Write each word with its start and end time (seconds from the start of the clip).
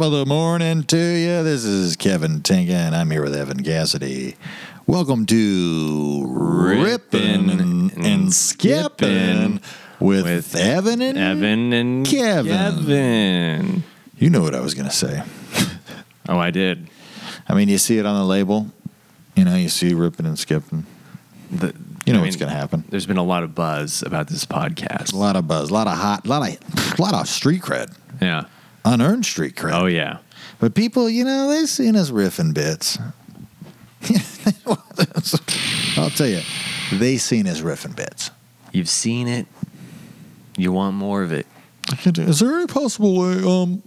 The 0.00 0.24
morning 0.26 0.82
to 0.84 0.96
you. 0.96 1.42
This 1.42 1.62
is 1.66 1.94
Kevin 1.94 2.40
Tinka, 2.40 2.72
and 2.72 2.96
I'm 2.96 3.10
here 3.10 3.22
with 3.22 3.36
Evan 3.36 3.62
Cassidy. 3.62 4.34
Welcome 4.86 5.26
to 5.26 6.24
Rippin' 6.26 7.50
and, 7.50 7.92
and 7.98 8.32
Skippin' 8.32 9.60
with, 10.00 10.24
with 10.24 10.56
Evan 10.56 11.02
and 11.02 11.18
Evan 11.18 11.72
and 11.74 12.06
Kevin. 12.06 12.50
Kevin. 12.50 13.82
You 14.16 14.30
know 14.30 14.40
what 14.40 14.54
I 14.54 14.60
was 14.60 14.72
going 14.72 14.88
to 14.88 14.94
say. 14.94 15.22
Oh, 16.30 16.38
I 16.38 16.50
did. 16.50 16.88
I 17.46 17.54
mean, 17.54 17.68
you 17.68 17.76
see 17.76 17.98
it 17.98 18.06
on 18.06 18.16
the 18.18 18.24
label. 18.24 18.68
You 19.36 19.44
know, 19.44 19.54
you 19.54 19.68
see 19.68 19.92
ripping 19.92 20.24
and 20.24 20.38
skipping. 20.38 20.86
The, 21.50 21.74
You 22.06 22.14
know 22.14 22.20
I 22.20 22.22
what's 22.22 22.36
going 22.36 22.50
to 22.50 22.56
happen. 22.56 22.84
There's 22.88 23.06
been 23.06 23.18
a 23.18 23.22
lot 23.22 23.42
of 23.42 23.54
buzz 23.54 24.02
about 24.02 24.28
this 24.28 24.46
podcast. 24.46 25.12
A 25.12 25.16
lot 25.18 25.36
of 25.36 25.46
buzz, 25.46 25.68
a 25.68 25.74
lot 25.74 25.86
of 25.88 25.98
hot, 25.98 26.24
a 26.24 26.28
lot 26.28 26.48
of, 26.48 26.98
a 26.98 27.02
lot 27.02 27.12
of 27.14 27.28
street 27.28 27.60
cred, 27.60 27.94
Yeah. 28.20 28.44
Unearned 28.84 29.26
street 29.26 29.56
cred. 29.56 29.72
Oh 29.72 29.86
yeah. 29.86 30.18
But 30.58 30.74
people, 30.74 31.08
you 31.08 31.24
know, 31.24 31.48
they've 31.48 31.68
seen 31.68 31.96
us 31.96 32.10
riffing 32.10 32.52
bits. 32.52 32.98
I'll 35.98 36.10
tell 36.10 36.26
you, 36.26 36.42
they 36.92 37.16
seen 37.16 37.46
us 37.46 37.60
riffing 37.60 37.96
bits. 37.96 38.30
You've 38.72 38.88
seen 38.88 39.28
it. 39.28 39.46
You 40.56 40.72
want 40.72 40.96
more 40.96 41.22
of 41.22 41.32
it. 41.32 41.46
Is 42.04 42.40
there 42.40 42.56
any 42.56 42.66
possible 42.66 43.18
way? 43.18 43.42
Um, 43.42 43.82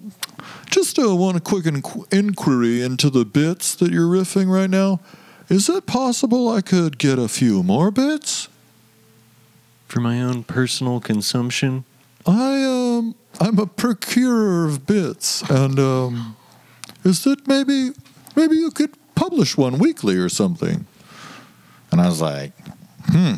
just 0.69 0.97
uh, 1.00 1.16
want 1.16 1.38
a 1.38 1.39
quick 1.39 1.66
inqu- 1.66 2.11
inquiry 2.11 2.81
into 2.81 3.09
the 3.09 3.25
bits 3.25 3.75
that 3.75 3.91
you're 3.91 4.07
riffing 4.07 4.52
right 4.52 4.69
now. 4.69 5.00
Is 5.50 5.69
it 5.69 5.85
possible 5.85 6.50
I 6.50 6.61
could 6.61 6.97
get 6.97 7.19
a 7.19 7.28
few 7.28 7.63
more 7.63 7.91
bits? 7.91 8.50
For 9.88 10.00
my 10.00 10.22
own 10.22 10.44
personal 10.44 11.00
consumption. 11.00 11.85
I 12.25 12.63
um, 12.63 13.16
I'm 13.39 13.59
a 13.59 13.66
procurer 13.67 14.66
of 14.66 14.85
bits, 14.85 15.41
and 15.49 15.79
um, 15.79 16.35
is 17.03 17.25
it 17.27 17.47
maybe 17.47 17.91
maybe 18.35 18.55
you 18.55 18.71
could 18.71 18.91
publish 19.16 19.57
one 19.57 19.77
weekly 19.77 20.16
or 20.16 20.29
something? 20.29 20.85
And 21.91 22.01
I 22.01 22.07
was 22.07 22.21
like, 22.21 22.53
hmm, 23.07 23.35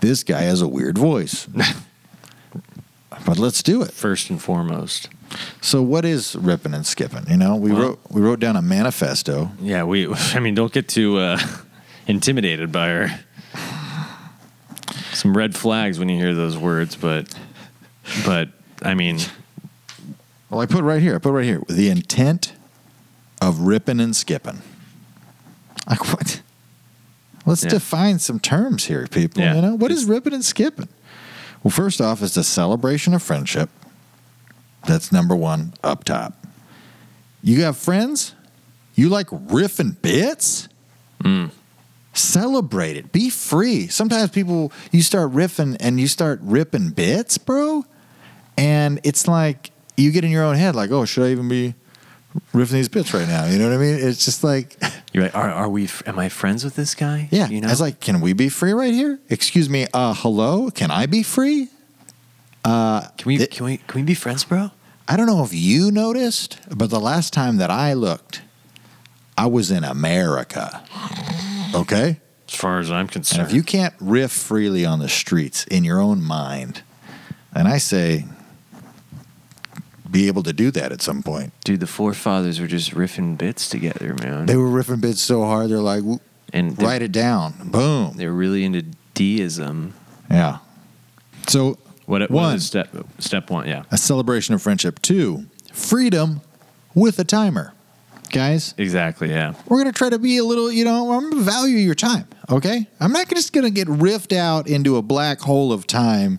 this 0.00 0.22
guy 0.22 0.42
has 0.42 0.60
a 0.60 0.68
weird 0.68 0.98
voice. 0.98 1.46
but 3.24 3.38
let's 3.38 3.62
do 3.62 3.82
it. 3.82 3.92
First 3.92 4.28
and 4.30 4.40
foremost. 4.42 5.08
So, 5.60 5.82
what 5.82 6.04
is 6.04 6.34
ripping 6.36 6.74
and 6.74 6.86
skipping? 6.86 7.24
You 7.28 7.36
know, 7.36 7.56
we 7.56 7.72
Well- 7.72 7.80
wrote 7.82 8.00
we 8.10 8.20
wrote 8.20 8.40
down 8.40 8.56
a 8.56 8.62
manifesto. 8.62 9.50
Yeah, 9.60 9.84
we 9.84 10.12
I 10.34 10.40
mean 10.40 10.54
don't 10.54 10.72
get 10.72 10.88
too 10.88 11.18
uh, 11.18 11.38
intimidated 12.06 12.72
by 12.72 12.90
our 12.92 13.08
some 15.12 15.36
red 15.36 15.56
flags 15.56 15.98
when 15.98 16.08
you 16.08 16.16
hear 16.16 16.34
those 16.34 16.56
words, 16.56 16.94
but 16.96 17.34
but 18.24 18.48
I 18.82 18.94
mean 18.94 19.18
Well, 20.50 20.60
I 20.60 20.66
put 20.66 20.82
right 20.84 21.02
here. 21.02 21.14
I 21.14 21.18
put 21.18 21.32
right 21.32 21.44
here 21.44 21.62
the 21.68 21.90
intent 21.90 22.52
of 23.40 23.60
ripping 23.60 24.00
and 24.00 24.16
skipping. 24.16 24.62
Like 25.88 26.06
what? 26.12 26.40
Let's 27.46 27.62
Yeah. 27.64 27.70
define 27.70 28.18
some 28.18 28.40
terms 28.40 28.84
here, 28.84 29.06
people. 29.06 29.42
Yeah. 29.42 29.54
You 29.56 29.62
know, 29.62 29.74
what 29.74 29.90
is 29.90 30.04
ripping 30.04 30.32
and 30.34 30.44
skipping? 30.44 30.88
Well, 31.62 31.70
first 31.70 32.00
off, 32.00 32.22
it's 32.22 32.36
a 32.36 32.44
celebration 32.44 33.14
of 33.14 33.22
friendship. 33.22 33.68
That's 34.86 35.10
number 35.12 35.34
one 35.36 35.74
up 35.82 36.04
top. 36.04 36.46
You 37.42 37.62
have 37.64 37.76
friends. 37.76 38.34
You 38.94 39.08
like 39.08 39.28
riffing 39.28 40.00
bits. 40.02 40.68
Mm. 41.22 41.50
Celebrate 42.14 42.96
it. 42.96 43.12
Be 43.12 43.30
free. 43.30 43.86
Sometimes 43.86 44.30
people 44.30 44.72
you 44.92 45.02
start 45.02 45.32
riffing 45.32 45.76
and 45.78 46.00
you 46.00 46.08
start 46.08 46.40
ripping 46.42 46.90
bits, 46.90 47.38
bro, 47.38 47.84
and 48.58 49.00
it's 49.04 49.26
like 49.26 49.70
you 49.96 50.10
get 50.10 50.24
in 50.24 50.30
your 50.30 50.44
own 50.44 50.56
head, 50.56 50.74
like, 50.76 50.90
oh, 50.90 51.04
should 51.06 51.24
I 51.24 51.30
even 51.30 51.48
be 51.48 51.74
riffing 52.52 52.72
these 52.72 52.88
bits 52.90 53.14
right 53.14 53.26
now? 53.26 53.46
You 53.46 53.58
know 53.58 53.68
what 53.68 53.74
I 53.74 53.78
mean? 53.78 53.94
It's 53.98 54.24
just 54.24 54.44
like, 54.44 54.76
you're 55.12 55.22
like, 55.24 55.34
are, 55.34 55.50
are 55.50 55.68
we 55.68 55.88
am 56.06 56.18
I 56.18 56.28
friends 56.28 56.62
with 56.64 56.76
this 56.76 56.94
guy? 56.94 57.28
yeah. 57.30 57.48
You 57.48 57.60
know? 57.62 57.68
I 57.68 57.70
was 57.70 57.80
like, 57.80 58.00
can 58.00 58.20
we 58.20 58.32
be 58.34 58.48
free 58.50 58.72
right 58.72 58.92
here? 58.92 59.18
Excuse 59.30 59.70
me. 59.70 59.86
Uh, 59.94 60.12
hello. 60.14 60.70
Can 60.70 60.90
I 60.90 61.06
be 61.06 61.22
free? 61.22 61.68
can 62.64 63.10
we 63.24 63.36
it- 63.36 63.50
can 63.50 63.64
we 63.64 63.78
can 63.78 64.00
we 64.00 64.04
be 64.04 64.14
friends, 64.14 64.44
bro? 64.44 64.70
I 65.10 65.16
don't 65.16 65.26
know 65.26 65.42
if 65.42 65.54
you 65.54 65.90
noticed, 65.90 66.58
but 66.76 66.90
the 66.90 67.00
last 67.00 67.32
time 67.32 67.56
that 67.56 67.70
I 67.70 67.94
looked, 67.94 68.42
I 69.38 69.46
was 69.46 69.70
in 69.70 69.82
America. 69.82 70.82
Okay. 71.74 72.20
As 72.46 72.54
far 72.54 72.78
as 72.78 72.90
I'm 72.90 73.00
And 73.00 73.10
concerned. 73.12 73.48
if 73.48 73.54
you 73.54 73.62
can't 73.62 73.94
riff 74.00 74.30
freely 74.32 74.84
on 74.84 74.98
the 74.98 75.08
streets 75.08 75.64
in 75.64 75.82
your 75.84 75.98
own 76.00 76.22
mind, 76.22 76.82
then 77.54 77.66
I 77.66 77.78
say 77.78 78.26
be 80.10 80.26
able 80.28 80.42
to 80.44 80.52
do 80.52 80.70
that 80.72 80.92
at 80.92 81.02
some 81.02 81.22
point. 81.22 81.52
Dude, 81.64 81.80
the 81.80 81.86
forefathers 81.86 82.60
were 82.60 82.66
just 82.66 82.92
riffing 82.92 83.36
bits 83.36 83.68
together, 83.68 84.14
man. 84.20 84.46
They 84.46 84.56
were 84.56 84.68
riffing 84.68 85.00
bits 85.00 85.20
so 85.20 85.44
hard, 85.44 85.70
they're 85.70 85.78
like, 85.78 86.02
and 86.52 86.80
write 86.80 87.02
it 87.02 87.12
down. 87.12 87.54
Boom. 87.70 88.14
they 88.16 88.26
were 88.26 88.32
really 88.32 88.64
into 88.64 88.82
deism. 89.14 89.94
Yeah. 90.30 90.58
So, 91.46 91.78
What, 92.06 92.22
what 92.22 92.30
One. 92.30 92.54
is 92.56 92.66
step 92.66 92.88
step 93.18 93.50
one? 93.50 93.66
Yeah, 93.66 93.84
a 93.90 93.98
celebration 93.98 94.54
of 94.54 94.62
friendship. 94.62 95.00
Two, 95.02 95.44
freedom 95.72 96.40
with 96.94 97.18
a 97.18 97.24
timer. 97.24 97.72
Guys, 98.30 98.74
exactly. 98.76 99.30
Yeah, 99.30 99.54
we're 99.66 99.78
going 99.82 99.90
to 99.92 99.96
try 99.96 100.10
to 100.10 100.18
be 100.18 100.36
a 100.36 100.44
little, 100.44 100.70
you 100.70 100.84
know, 100.84 101.12
I'm 101.12 101.30
going 101.30 101.42
to 101.42 101.50
value 101.50 101.78
your 101.78 101.94
time, 101.94 102.26
okay? 102.50 102.86
I'm 103.00 103.10
not 103.12 103.26
just 103.30 103.54
going 103.54 103.64
to 103.64 103.70
get 103.70 103.88
riffed 103.88 104.36
out 104.36 104.68
into 104.68 104.96
a 104.98 105.02
black 105.02 105.40
hole 105.40 105.72
of 105.72 105.86
time, 105.86 106.38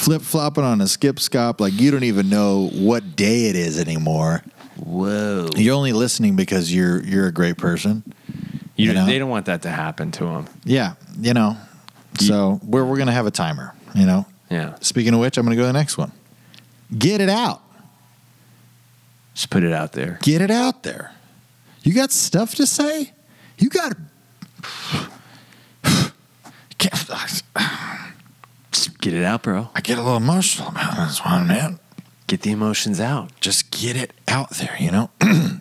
flip 0.00 0.22
flopping 0.22 0.64
on 0.64 0.80
a 0.80 0.88
skip 0.88 1.16
scop 1.16 1.60
like 1.60 1.78
you 1.78 1.90
don't 1.90 2.04
even 2.04 2.28
know 2.30 2.68
what 2.72 3.16
day 3.16 3.46
it 3.46 3.56
is 3.56 3.78
anymore. 3.78 4.42
Whoa. 4.76 5.50
You're 5.56 5.74
only 5.74 5.92
listening 5.92 6.36
because 6.36 6.74
you're 6.74 7.02
you're 7.04 7.26
a 7.26 7.32
great 7.32 7.58
person. 7.58 8.02
You, 8.76 8.88
you 8.88 8.92
know? 8.94 9.04
They 9.04 9.18
don't 9.18 9.28
want 9.28 9.46
that 9.46 9.62
to 9.62 9.70
happen 9.70 10.10
to 10.12 10.24
them. 10.24 10.46
Yeah, 10.64 10.94
you 11.20 11.34
know. 11.34 11.56
So 12.18 12.60
we're 12.64 12.84
we're 12.84 12.96
going 12.96 13.08
to 13.08 13.12
have 13.12 13.26
a 13.26 13.30
timer, 13.30 13.74
you 13.94 14.06
know. 14.06 14.26
Yeah, 14.50 14.74
Speaking 14.80 15.14
of 15.14 15.20
which, 15.20 15.36
I'm 15.38 15.44
going 15.44 15.56
to 15.56 15.60
go 15.60 15.62
to 15.62 15.72
the 15.72 15.78
next 15.78 15.96
one. 15.96 16.10
Get 16.96 17.20
it 17.20 17.28
out. 17.28 17.62
just 19.32 19.48
put 19.50 19.62
it 19.62 19.72
out 19.72 19.92
there. 19.92 20.18
Get 20.22 20.42
it 20.42 20.50
out 20.50 20.82
there. 20.82 21.12
You 21.82 21.94
got 21.94 22.10
stuff 22.10 22.56
to 22.56 22.66
say? 22.66 23.12
You 23.58 23.68
got. 23.68 23.92
Get 29.00 29.14
it 29.14 29.24
out, 29.24 29.42
bro. 29.42 29.68
I 29.74 29.80
get 29.80 29.98
a 29.98 30.02
little 30.02 30.18
emotional 30.18 30.68
about 30.68 30.96
this 30.96 31.24
one, 31.24 31.46
man. 31.46 31.78
Get 32.26 32.42
the 32.42 32.50
emotions 32.52 33.00
out. 33.00 33.30
Just 33.40 33.70
get 33.70 33.96
it 33.96 34.12
out 34.28 34.50
there, 34.50 34.76
you 34.78 34.90
know? 34.90 35.10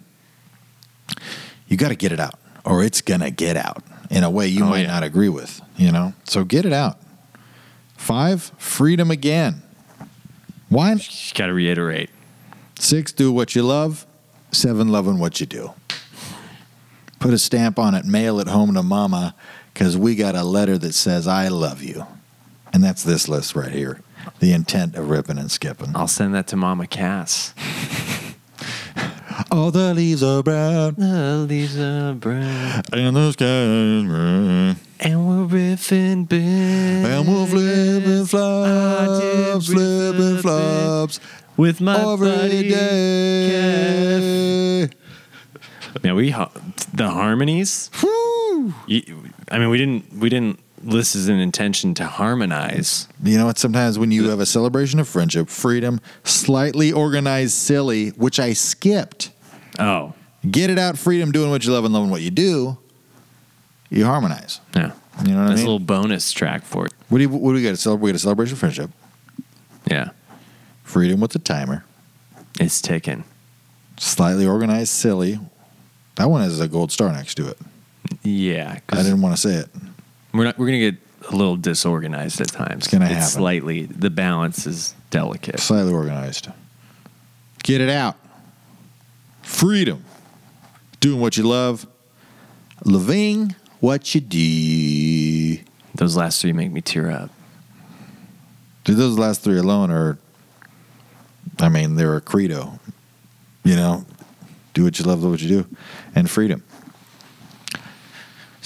you 1.68 1.78
got 1.78 1.90
to 1.90 1.96
get 1.96 2.12
it 2.12 2.20
out, 2.20 2.36
or 2.66 2.84
it's 2.84 3.02
going 3.02 3.22
to 3.22 3.32
get 3.32 3.56
out 3.56 3.82
in 4.12 4.24
a 4.24 4.30
way 4.30 4.48
you 4.48 4.64
Oh, 4.66 4.70
might 4.70 4.82
yeah. 4.82 4.88
not 4.88 5.04
agree 5.04 5.30
with, 5.30 5.62
you 5.78 5.92
know? 5.92 6.14
So 6.26 6.44
get 6.44 6.66
it 6.66 6.74
out. 6.74 6.98
Five, 7.96 8.52
freedom 8.58 9.10
again. 9.10 9.62
Why? 10.68 10.96
Just 10.96 11.34
got 11.36 11.48
to 11.48 11.54
reiterate. 11.54 12.10
Six, 12.78 13.12
do 13.12 13.32
what 13.32 13.56
you 13.56 13.64
love. 13.64 14.06
Seven, 14.52 14.90
loving 14.90 15.18
what 15.20 15.40
you 15.40 15.46
do. 15.46 15.72
Put 17.20 17.34
a 17.34 17.38
stamp 17.38 17.80
on 17.80 17.96
it, 17.96 18.06
mail 18.06 18.40
it 18.40 18.48
home 18.48 18.74
to 18.76 18.84
mama, 18.84 19.36
because 19.74 19.98
we 19.98 20.16
got 20.16 20.36
a 20.36 20.44
letter 20.44 20.78
that 20.78 20.94
says, 20.94 21.28
I 21.28 21.48
love 21.50 21.82
you. 21.84 22.06
And 22.74 22.84
that's 22.84 23.04
this 23.04 23.28
list 23.28 23.56
right 23.56 23.72
here 23.72 24.02
the 24.40 24.54
intent 24.54 24.96
of 24.96 25.10
ripping 25.10 25.38
and 25.38 25.52
skipping. 25.52 25.92
I'll 25.96 26.08
send 26.08 26.34
that 26.36 26.48
to 26.48 26.56
Mama 26.56 26.88
Cass. 26.88 27.54
All 29.52 29.72
the 29.72 29.94
leaves 29.94 30.22
are 30.22 30.44
brown, 30.44 30.96
The 30.98 31.46
leaves 31.48 31.78
are 31.80 32.14
brown, 32.14 32.84
and 32.92 33.16
the 33.16 33.32
sky 33.32 33.62
is 33.64 34.04
gray. 34.04 34.76
and 35.00 35.28
we're 35.28 35.48
riffing 35.48 36.28
bits. 36.28 37.08
And 37.08 37.26
we'll 37.28 37.46
flip 37.48 38.04
and 38.04 38.06
I 38.06 38.10
did 38.10 38.30
flops, 38.30 39.68
flip 39.68 40.16
and 40.16 40.34
riff 40.36 40.42
flops 40.42 41.20
with 41.58 41.80
my 41.82 41.96
every 42.14 42.28
buddy 42.30 42.70
day. 42.70 44.90
Yeah, 46.04 46.14
we 46.14 46.30
ha- 46.32 46.52
the 46.94 47.10
harmonies. 47.10 47.90
Whew. 48.02 48.74
I 49.50 49.58
mean, 49.58 49.70
we 49.70 49.78
didn't 49.78 50.14
we 50.20 50.30
didn't 50.30 50.60
list 50.84 51.16
is 51.16 51.28
an 51.30 51.40
intention 51.40 51.94
to 51.96 52.06
harmonize. 52.06 53.08
You 53.24 53.38
know 53.38 53.46
what? 53.46 53.58
Sometimes 53.58 53.98
when 54.00 54.12
you 54.12 54.30
have 54.30 54.40
a 54.40 54.46
celebration 54.46 55.00
of 55.00 55.08
friendship, 55.08 55.50
freedom, 55.50 56.00
slightly 56.24 56.92
organized, 56.92 57.54
silly, 57.54 58.10
which 58.12 58.40
I 58.40 58.54
skipped. 58.54 59.32
Oh, 59.78 60.14
Get 60.50 60.70
it 60.70 60.80
out, 60.80 60.98
freedom, 60.98 61.32
doing 61.34 61.50
what 61.50 61.66
you 61.66 61.74
love 61.74 61.84
and 61.84 61.94
loving 61.94 62.10
what 62.10 62.22
you 62.22 62.32
do. 62.32 62.78
You 63.90 64.06
harmonize. 64.06 64.62
yeah. 64.76 64.92
You 65.26 65.34
know 65.34 65.42
what 65.42 65.52
I 65.52 65.56
mean? 65.56 65.58
a 65.58 65.62
little 65.62 65.80
bonus 65.80 66.32
track 66.32 66.64
for 66.64 66.86
it. 66.86 66.94
what 67.10 67.18
do 67.18 67.24
you, 67.24 67.30
what 67.30 67.50
do 67.52 67.56
we 67.56 67.64
got 67.64 67.72
to 67.72 67.78
celebrate? 67.78 68.06
We 68.06 68.12
got 68.14 68.16
a 68.16 68.20
celebration 68.20 68.54
of 68.54 68.60
friendship, 68.60 68.90
Yeah, 69.86 70.12
freedom 70.84 71.20
with 71.20 71.32
the 71.32 71.40
timer, 71.40 71.84
it's 72.58 72.80
ticking. 72.82 73.26
slightly 73.98 74.46
organized, 74.46 74.92
silly. 74.94 75.40
That 76.16 76.30
one 76.30 76.42
has 76.42 76.62
a 76.62 76.70
gold 76.70 76.94
star 76.94 77.12
next 77.12 77.36
to 77.36 77.50
it. 77.50 77.58
Yeah, 78.24 78.80
I 78.90 78.96
didn't 79.04 79.22
want 79.22 79.36
to 79.36 79.42
say 79.42 79.56
it. 79.56 79.68
We're 80.34 80.46
not 80.46 80.58
we're 80.58 80.68
gonna 80.68 80.80
get 80.80 80.96
a 81.30 81.36
little 81.36 81.58
disorganized 81.58 82.40
at 82.42 82.48
times. 82.50 82.86
It's 82.86 82.94
gonna 82.94 83.08
happen. 83.08 83.24
Slightly, 83.24 83.86
the 83.86 84.10
balance 84.10 84.66
is 84.66 84.94
delicate. 85.10 85.60
Slightly 85.60 85.94
organized. 85.94 86.50
Get 87.64 87.82
it 87.82 87.90
out. 87.90 88.18
Freedom. 89.42 90.04
Doing 91.00 91.20
what 91.20 91.38
you 91.38 91.44
love. 91.44 91.88
Living 92.86 93.56
what 93.80 94.16
you 94.16 94.22
do. 94.22 95.64
Those 95.96 96.16
last 96.16 96.42
three 96.42 96.54
make 96.54 96.72
me 96.72 96.82
tear 96.82 97.12
up. 97.12 97.30
Dude, 98.84 98.98
those 98.98 99.18
last 99.18 99.42
three 99.42 99.58
alone 99.58 99.92
are, 99.92 100.18
I 101.60 101.70
mean, 101.70 101.96
they're 101.96 102.16
a 102.16 102.22
credo. 102.22 102.80
You 103.64 103.76
know, 103.76 104.06
do 104.74 104.84
what 104.84 104.98
you 104.98 105.06
love, 105.06 105.22
love 105.22 105.32
what 105.32 105.42
you 105.42 105.50
do, 105.50 105.68
and 106.16 106.30
freedom. 106.30 106.64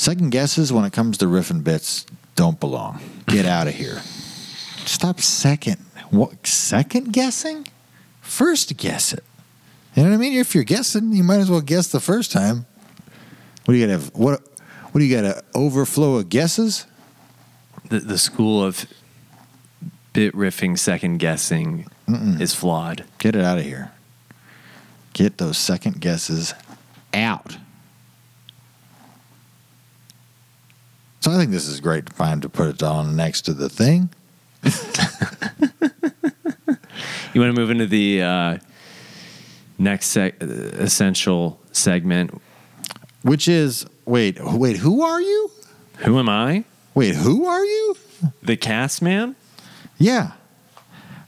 Second 0.04 0.32
guesses 0.32 0.74
when 0.74 0.84
it 0.84 0.92
comes 0.92 1.18
to 1.20 1.28
riffing 1.28 1.64
bits 1.64 2.06
don't 2.36 2.60
belong. 2.60 3.00
Get 3.28 3.46
out 3.46 3.68
of 3.68 3.74
here. 3.74 4.02
Stop 4.84 5.22
second. 5.22 5.78
What 6.10 6.46
second 6.46 7.14
guessing? 7.14 7.70
First 8.20 8.76
guess 8.76 9.14
it. 9.14 9.24
You 9.96 10.04
know 10.04 10.10
what 10.10 10.16
I 10.16 10.18
mean? 10.18 10.34
If 10.34 10.56
you're 10.56 10.66
guessing, 10.66 11.14
you 11.14 11.24
might 11.24 11.38
as 11.38 11.50
well 11.50 11.62
guess 11.62 11.88
the 11.88 12.02
first 12.02 12.34
time. 12.34 12.66
What 13.64 13.76
do 13.76 13.76
you 13.76 13.88
got 13.88 13.94
to 13.94 14.00
have? 14.04 14.14
What? 14.14 14.42
What 14.92 15.00
do 15.00 15.06
you 15.06 15.16
got 15.16 15.22
to 15.22 15.42
overflow 15.56 16.16
of 16.16 16.28
guesses? 16.28 16.86
The, 17.88 18.00
the 18.00 18.18
school 18.18 18.62
of 18.62 18.86
bit 20.12 20.34
riffing, 20.34 20.78
second 20.78 21.20
guessing 21.20 21.88
is 22.10 22.54
flawed. 22.54 23.06
Get 23.20 23.38
it 23.38 23.42
out 23.46 23.58
of 23.58 23.64
here. 23.64 23.94
Get 25.14 25.38
those 25.38 25.58
second 25.58 26.02
guesses 26.02 26.54
out. 27.14 27.56
So 31.24 31.31
I 31.31 31.38
think 31.38 31.52
this 31.52 31.70
is 31.70 31.80
great 31.80 32.06
time 32.18 32.42
to 32.42 32.50
put 32.50 32.68
it 32.68 32.84
on 32.84 33.16
next 33.16 33.44
to 33.44 33.54
the 33.54 33.70
thing. 33.70 34.10
You 37.34 37.40
want 37.40 37.56
to 37.56 37.62
move 37.62 37.72
into 37.72 37.88
the 37.88 38.22
uh, 38.22 38.58
next 39.78 40.14
seg- 40.14 40.44
uh, 40.44 40.84
essential 40.84 41.62
segment? 41.72 42.42
Which 43.22 43.48
is 43.48 43.86
wait, 44.04 44.38
wait, 44.44 44.75
who 44.75 45.02
are 45.02 45.22
you? 45.22 45.50
Who 46.00 46.20
am 46.20 46.28
I? 46.28 46.66
Wait, 46.94 47.16
who 47.16 47.46
are 47.46 47.64
you? 47.64 47.96
The 48.42 48.58
cast 48.58 49.02
man? 49.02 49.38
Yeah. 49.98 50.34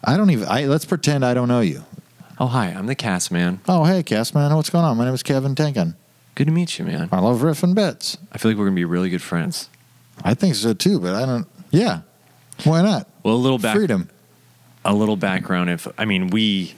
I 0.03 0.17
don't 0.17 0.29
even 0.29 0.45
I 0.49 0.65
let's 0.65 0.83
pretend 0.83 1.23
I 1.23 1.33
don't 1.33 1.47
know 1.47 1.61
you. 1.61 1.85
Oh, 2.37 2.47
hi. 2.47 2.67
I'm 2.67 2.87
the 2.87 2.95
cast 2.95 3.31
man. 3.31 3.61
Oh 3.69 3.85
hey 3.85 4.03
cast 4.03 4.35
man, 4.35 4.53
what's 4.57 4.69
going 4.69 4.83
on? 4.83 4.97
My 4.97 5.05
name 5.05 5.13
is 5.13 5.23
Kevin 5.23 5.55
Tenkin. 5.55 5.95
Good 6.35 6.47
to 6.47 6.51
meet 6.51 6.79
you, 6.79 6.83
man. 6.83 7.07
I 7.13 7.21
love 7.21 7.39
riffing 7.39 7.73
bits. 7.73 8.17
I 8.33 8.37
feel 8.37 8.51
like 8.51 8.57
we're 8.57 8.65
gonna 8.65 8.75
be 8.75 8.83
really 8.83 9.09
good 9.09 9.21
friends. 9.21 9.69
I 10.23 10.33
think 10.33 10.55
so 10.55 10.73
too, 10.73 10.99
but 10.99 11.13
I 11.13 11.25
don't 11.25 11.47
yeah. 11.71 12.01
Why 12.63 12.81
not? 12.81 13.07
Well, 13.23 13.35
a 13.35 13.37
little 13.37 13.57
back, 13.59 13.75
Freedom. 13.75 14.09
a 14.85 14.93
little 14.93 15.17
background. 15.17 15.69
If 15.69 15.87
I 15.97 16.05
mean, 16.05 16.27
we 16.27 16.73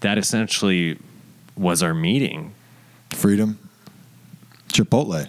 that 0.00 0.18
essentially 0.18 0.98
was 1.56 1.82
our 1.82 1.94
meeting. 1.94 2.54
Freedom. 3.10 3.58
Chipotle. 4.68 5.28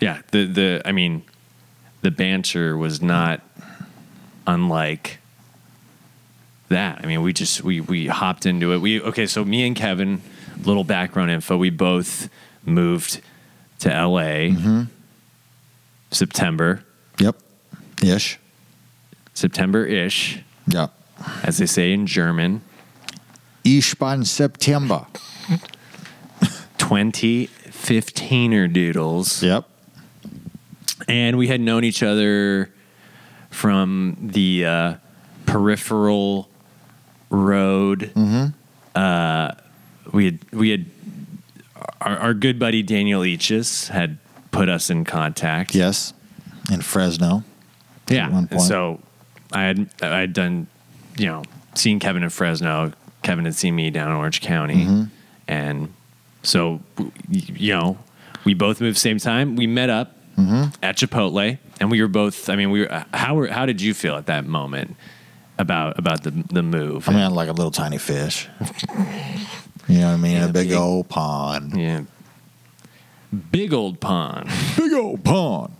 Yeah. 0.00 0.22
The 0.32 0.46
the 0.46 0.82
I 0.84 0.92
mean, 0.92 1.22
the 2.02 2.10
banter 2.10 2.76
was 2.76 3.00
not 3.00 3.40
unlike 4.46 5.18
that. 6.68 7.00
I 7.02 7.06
mean, 7.06 7.22
we 7.22 7.32
just 7.32 7.62
we 7.62 7.80
we 7.80 8.06
hopped 8.08 8.44
into 8.44 8.72
it. 8.72 8.78
We 8.78 9.00
okay. 9.00 9.26
So 9.26 9.44
me 9.44 9.66
and 9.66 9.76
Kevin, 9.76 10.20
little 10.64 10.84
background 10.84 11.30
info. 11.30 11.56
We 11.56 11.70
both 11.70 12.28
moved 12.64 13.20
to 13.80 13.92
L.A. 13.92 14.50
Mm-hmm. 14.50 14.82
September, 16.14 16.84
Yep. 17.18 17.36
Ish. 18.02 18.38
September 19.34 19.84
ish, 19.84 20.38
Yep. 20.68 20.92
as 21.42 21.58
they 21.58 21.66
say 21.66 21.92
in 21.92 22.06
German. 22.06 22.60
Ich 23.64 23.98
bin 23.98 24.24
September. 24.24 25.06
2015er 26.78 28.72
doodles. 28.72 29.42
Yep. 29.42 29.64
and 31.08 31.36
we 31.36 31.48
had 31.48 31.60
known 31.60 31.82
each 31.84 32.02
other 32.02 32.70
from 33.50 34.16
the 34.20 34.64
uh, 34.64 34.94
peripheral 35.46 36.48
road. 37.30 38.10
Uh, 38.94 39.52
we 40.12 40.24
had 40.26 40.38
we 40.52 40.70
had 40.70 40.86
our, 42.00 42.16
our 42.18 42.34
good 42.34 42.58
buddy 42.58 42.82
Daniel 42.82 43.24
Eaches 43.24 43.88
had 43.88 44.18
put 44.54 44.68
us 44.68 44.90
in 44.90 45.04
contact. 45.04 45.74
Yes. 45.74 46.12
In 46.70 46.80
Fresno. 46.80 47.44
yeah. 48.08 48.26
at 48.26 48.32
one 48.32 48.46
point. 48.48 48.62
so 48.62 49.00
I 49.52 49.62
had 49.64 49.88
I 50.02 50.20
had 50.20 50.32
done 50.32 50.66
you 51.18 51.26
know 51.26 51.42
seen 51.74 51.98
Kevin 52.00 52.22
in 52.22 52.30
Fresno. 52.30 52.92
Kevin 53.22 53.44
had 53.44 53.54
seen 53.54 53.74
me 53.74 53.90
down 53.90 54.10
in 54.10 54.16
Orange 54.16 54.40
County, 54.40 54.84
Mm-hmm. 54.84 55.04
and 55.48 55.92
so 56.42 56.80
you 57.30 57.72
know 57.74 57.98
we 58.44 58.54
both 58.54 58.80
moved 58.80 58.98
same 58.98 59.18
time. 59.18 59.56
We 59.56 59.66
met 59.66 59.90
up 59.90 60.12
Mm-hmm. 60.36 60.70
at 60.82 60.96
Chipotle, 60.96 61.58
and 61.78 61.90
we 61.92 62.02
were 62.02 62.08
both. 62.08 62.48
I 62.50 62.56
mean, 62.56 62.72
we 62.72 62.80
were. 62.80 63.04
How 63.14 63.36
were, 63.36 63.46
how 63.46 63.66
did 63.66 63.80
you 63.80 63.94
feel 63.94 64.16
at 64.16 64.26
that 64.26 64.44
moment 64.46 64.96
about 65.58 65.96
about 65.96 66.24
the 66.24 66.32
the 66.52 66.60
move? 66.62 67.08
I 67.08 67.12
mean, 67.12 67.30
like 67.32 67.48
a 67.48 67.52
little 67.52 67.70
tiny 67.70 67.98
fish. 67.98 68.48
you 69.88 69.98
know 70.00 70.08
what 70.08 70.14
I 70.14 70.16
mean? 70.16 70.42
A 70.42 70.46
big 70.48 70.70
big- 70.70 70.72
old 70.76 71.08
pond. 71.08 71.76
yeah, 71.76 72.02
big 73.34 73.72
old 73.72 74.00
pond. 74.00 74.48
Big 74.76 74.92
old 74.92 75.24
pond. 75.24 75.72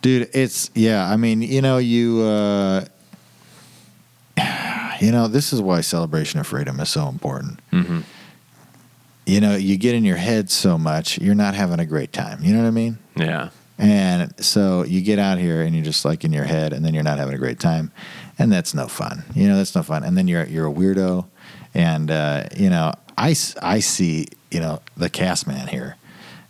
Dude, 0.00 0.30
it's, 0.32 0.70
yeah, 0.74 1.08
I 1.10 1.16
mean, 1.16 1.42
you 1.42 1.60
know, 1.60 1.78
you, 1.78 2.22
uh, 2.22 2.84
you 5.00 5.12
know, 5.12 5.28
this 5.28 5.52
is 5.52 5.60
why 5.60 5.80
celebration 5.80 6.40
of 6.40 6.46
freedom 6.46 6.80
is 6.80 6.88
so 6.88 7.08
important. 7.08 7.60
Mhm. 7.72 8.04
You 9.26 9.40
know, 9.40 9.56
you 9.56 9.76
get 9.76 9.94
in 9.94 10.04
your 10.04 10.16
head 10.16 10.50
so 10.50 10.78
much, 10.78 11.18
you're 11.18 11.34
not 11.34 11.54
having 11.54 11.80
a 11.80 11.86
great 11.86 12.12
time. 12.12 12.38
You 12.42 12.52
know 12.54 12.62
what 12.62 12.68
I 12.68 12.72
mean? 12.72 12.98
Yeah, 13.14 13.50
And 13.78 14.32
so 14.42 14.84
you 14.84 15.02
get 15.02 15.18
out 15.18 15.38
here 15.38 15.60
and 15.62 15.74
you're 15.74 15.84
just 15.84 16.04
like 16.04 16.24
in 16.24 16.32
your 16.32 16.44
head, 16.44 16.72
and 16.72 16.84
then 16.84 16.94
you're 16.94 17.02
not 17.02 17.18
having 17.18 17.34
a 17.34 17.38
great 17.38 17.60
time, 17.60 17.90
and 18.38 18.50
that's 18.50 18.72
no 18.74 18.86
fun. 18.88 19.24
You 19.34 19.48
know, 19.48 19.56
that's 19.56 19.74
no 19.74 19.82
fun. 19.82 20.02
And 20.02 20.16
then 20.16 20.28
you're 20.28 20.44
you're 20.46 20.66
a 20.66 20.72
weirdo, 20.72 21.26
and 21.74 22.10
uh, 22.10 22.44
you 22.56 22.70
know, 22.70 22.92
I 23.18 23.36
I 23.60 23.80
see 23.80 24.28
you 24.50 24.60
know 24.60 24.80
the 24.96 25.10
cast 25.10 25.46
man 25.46 25.68
here, 25.68 25.96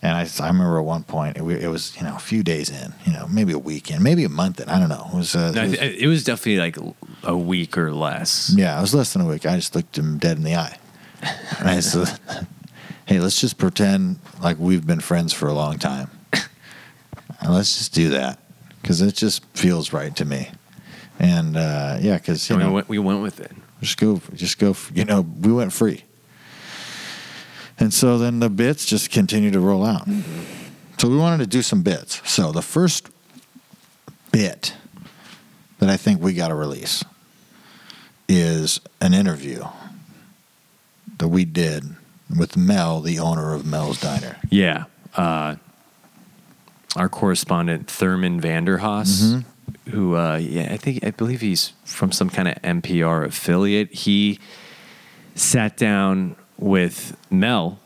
and 0.03 0.13
I, 0.15 0.29
I 0.43 0.47
remember 0.49 0.79
at 0.79 0.85
one 0.85 1.03
point 1.05 1.37
it, 1.37 1.43
it 1.43 1.69
was 1.69 1.97
you 1.97 2.03
know 2.05 2.15
a 2.17 2.21
few 2.21 2.43
days 2.43 2.71
in, 2.71 2.93
you 3.05 3.13
know, 3.13 3.27
maybe 3.29 3.53
a 3.53 3.59
week 3.59 3.91
in, 3.91 4.03
maybe 4.03 4.25
a 4.25 4.29
month 4.29 4.61
in. 4.61 4.69
I 4.69 4.79
don't 4.79 4.89
know. 4.89 5.09
It 5.13 5.17
was, 5.17 5.35
uh, 5.35 5.51
No, 5.53 5.63
it 5.65 5.71
was- 5.71 5.79
it 5.81 6.07
was 6.07 6.25
definitely 6.25 6.59
like 6.59 6.77
a 7.25 7.37
week 7.37 7.77
or 7.77 7.93
less. 7.93 8.53
yeah, 8.57 8.79
it 8.79 8.81
was 8.81 8.95
less 8.95 9.13
than 9.13 9.23
a 9.23 9.27
week. 9.27 9.45
I 9.47 9.57
just 9.57 9.75
looked 9.75 9.99
him 9.99 10.19
dead 10.19 10.37
in 10.37 10.45
the 10.45 10.55
eye, 10.57 10.77
and 11.59 11.69
I 11.69 11.81
said, 11.81 12.19
"Hey, 13.07 13.19
let's 13.21 13.41
just 13.41 13.59
pretend 13.59 14.19
like 14.43 14.59
we've 14.59 14.87
been 14.87 15.01
friends 15.01 15.33
for 15.33 15.49
a 15.49 15.55
long 15.55 15.79
time." 15.79 16.11
And 17.41 17.55
let's 17.55 17.79
just 17.79 17.95
do 17.95 18.09
that 18.11 18.41
because 18.83 19.01
it 19.01 19.15
just 19.15 19.45
feels 19.55 19.93
right 19.93 20.15
to 20.17 20.25
me. 20.25 20.49
And 21.21 21.57
uh, 21.57 21.99
yeah, 22.01 22.17
because 22.19 22.49
you 22.51 22.57
know, 22.57 22.73
went, 22.73 22.89
we 22.89 22.99
went 22.99 23.23
with 23.23 23.39
it. 23.41 23.53
just 23.81 23.97
go, 23.99 24.21
just 24.35 24.59
go. 24.59 24.75
You 24.95 25.05
know, 25.05 25.21
we 25.21 25.53
went 25.53 25.73
free, 25.73 26.05
and 27.79 27.93
so 27.93 28.19
then 28.19 28.41
the 28.41 28.51
bits 28.51 28.85
just 28.87 29.11
continue 29.11 29.51
to 29.51 29.61
roll 29.61 29.85
out. 29.85 30.07
So 30.99 31.09
we 31.09 31.17
wanted 31.17 31.39
to 31.39 31.47
do 31.47 31.63
some 31.63 31.83
bits. 31.83 32.21
So 32.29 32.51
the 32.53 32.63
first 32.63 33.09
bit 34.33 34.75
that 35.79 35.89
I 35.89 35.97
think 35.97 36.21
we 36.21 36.35
got 36.35 36.49
to 36.49 36.55
release 36.55 37.05
is 38.29 38.81
an 39.01 39.15
interview 39.15 39.65
that 41.19 41.29
we 41.29 41.45
did 41.45 41.85
with 42.37 42.57
Mel, 42.57 43.01
the 43.01 43.19
owner 43.19 43.55
of 43.55 43.65
Mel's 43.65 44.01
Diner. 44.01 44.37
Yeah. 44.51 44.85
Uh, 45.17 45.57
our 46.97 47.09
correspondent 47.09 47.89
Thurman 47.91 48.41
Vanderhaas, 48.41 49.23
Mm-hmm. 49.23 49.91
who 49.91 50.17
uh, 50.17 50.37
yeah, 50.37 50.69
I 50.73 50.77
think 50.77 51.05
I 51.05 51.11
believe 51.11 51.41
he's 51.41 51.73
from 51.85 52.13
some 52.13 52.29
kind 52.29 52.49
of 52.49 52.55
NPR 52.63 53.25
affiliate. 53.27 53.93
He 53.95 54.39
sat 55.35 55.77
down 55.77 56.35
with 56.59 57.17
Mel, 57.31 57.79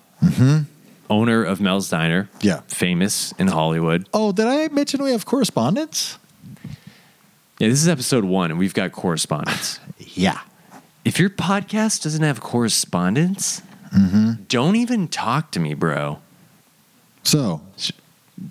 owner 1.10 1.44
of 1.44 1.60
Mel's 1.60 1.90
Diner. 1.90 2.24
Mm-hmm. 2.24 2.46
Yeah. 2.46 2.60
famous 2.68 3.32
in 3.38 3.48
Hollywood. 3.48 4.08
Oh, 4.14 4.32
did 4.32 4.46
I 4.46 4.68
mention 4.68 5.02
we 5.02 5.12
have 5.12 5.26
correspondence? 5.26 6.18
Yeah, 7.58 7.68
this 7.68 7.80
is 7.82 7.88
episode 7.88 8.24
one, 8.24 8.50
and 8.50 8.58
we've 8.58 8.74
got 8.74 8.92
correspondence. 8.92 9.78
Yeah. 10.14 10.40
if 11.04 11.18
your 11.18 11.30
podcast 11.30 12.02
doesn't 12.02 12.22
have 12.22 12.40
correspondence, 12.40 13.62
Mm-hmm. 13.92 14.44
don't 14.48 14.76
even 14.76 15.06
talk 15.06 15.50
to 15.52 15.60
me, 15.60 15.74
bro. 15.74 16.18
So 17.24 17.60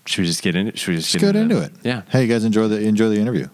Should 0.05 0.21
we 0.21 0.25
just 0.27 0.43
get 0.43 0.55
into? 0.55 0.77
Should 0.77 0.89
we 0.91 0.95
just, 0.97 1.13
let's 1.15 1.23
get 1.23 1.35
into 1.35 1.59
it. 1.61 1.71
Yeah. 1.83 2.03
Hey, 2.09 2.23
you 2.23 2.27
guys, 2.27 2.43
enjoy 2.45 2.67
the 2.67 2.79
enjoy 2.79 3.09
the 3.09 3.19
interview. 3.19 3.47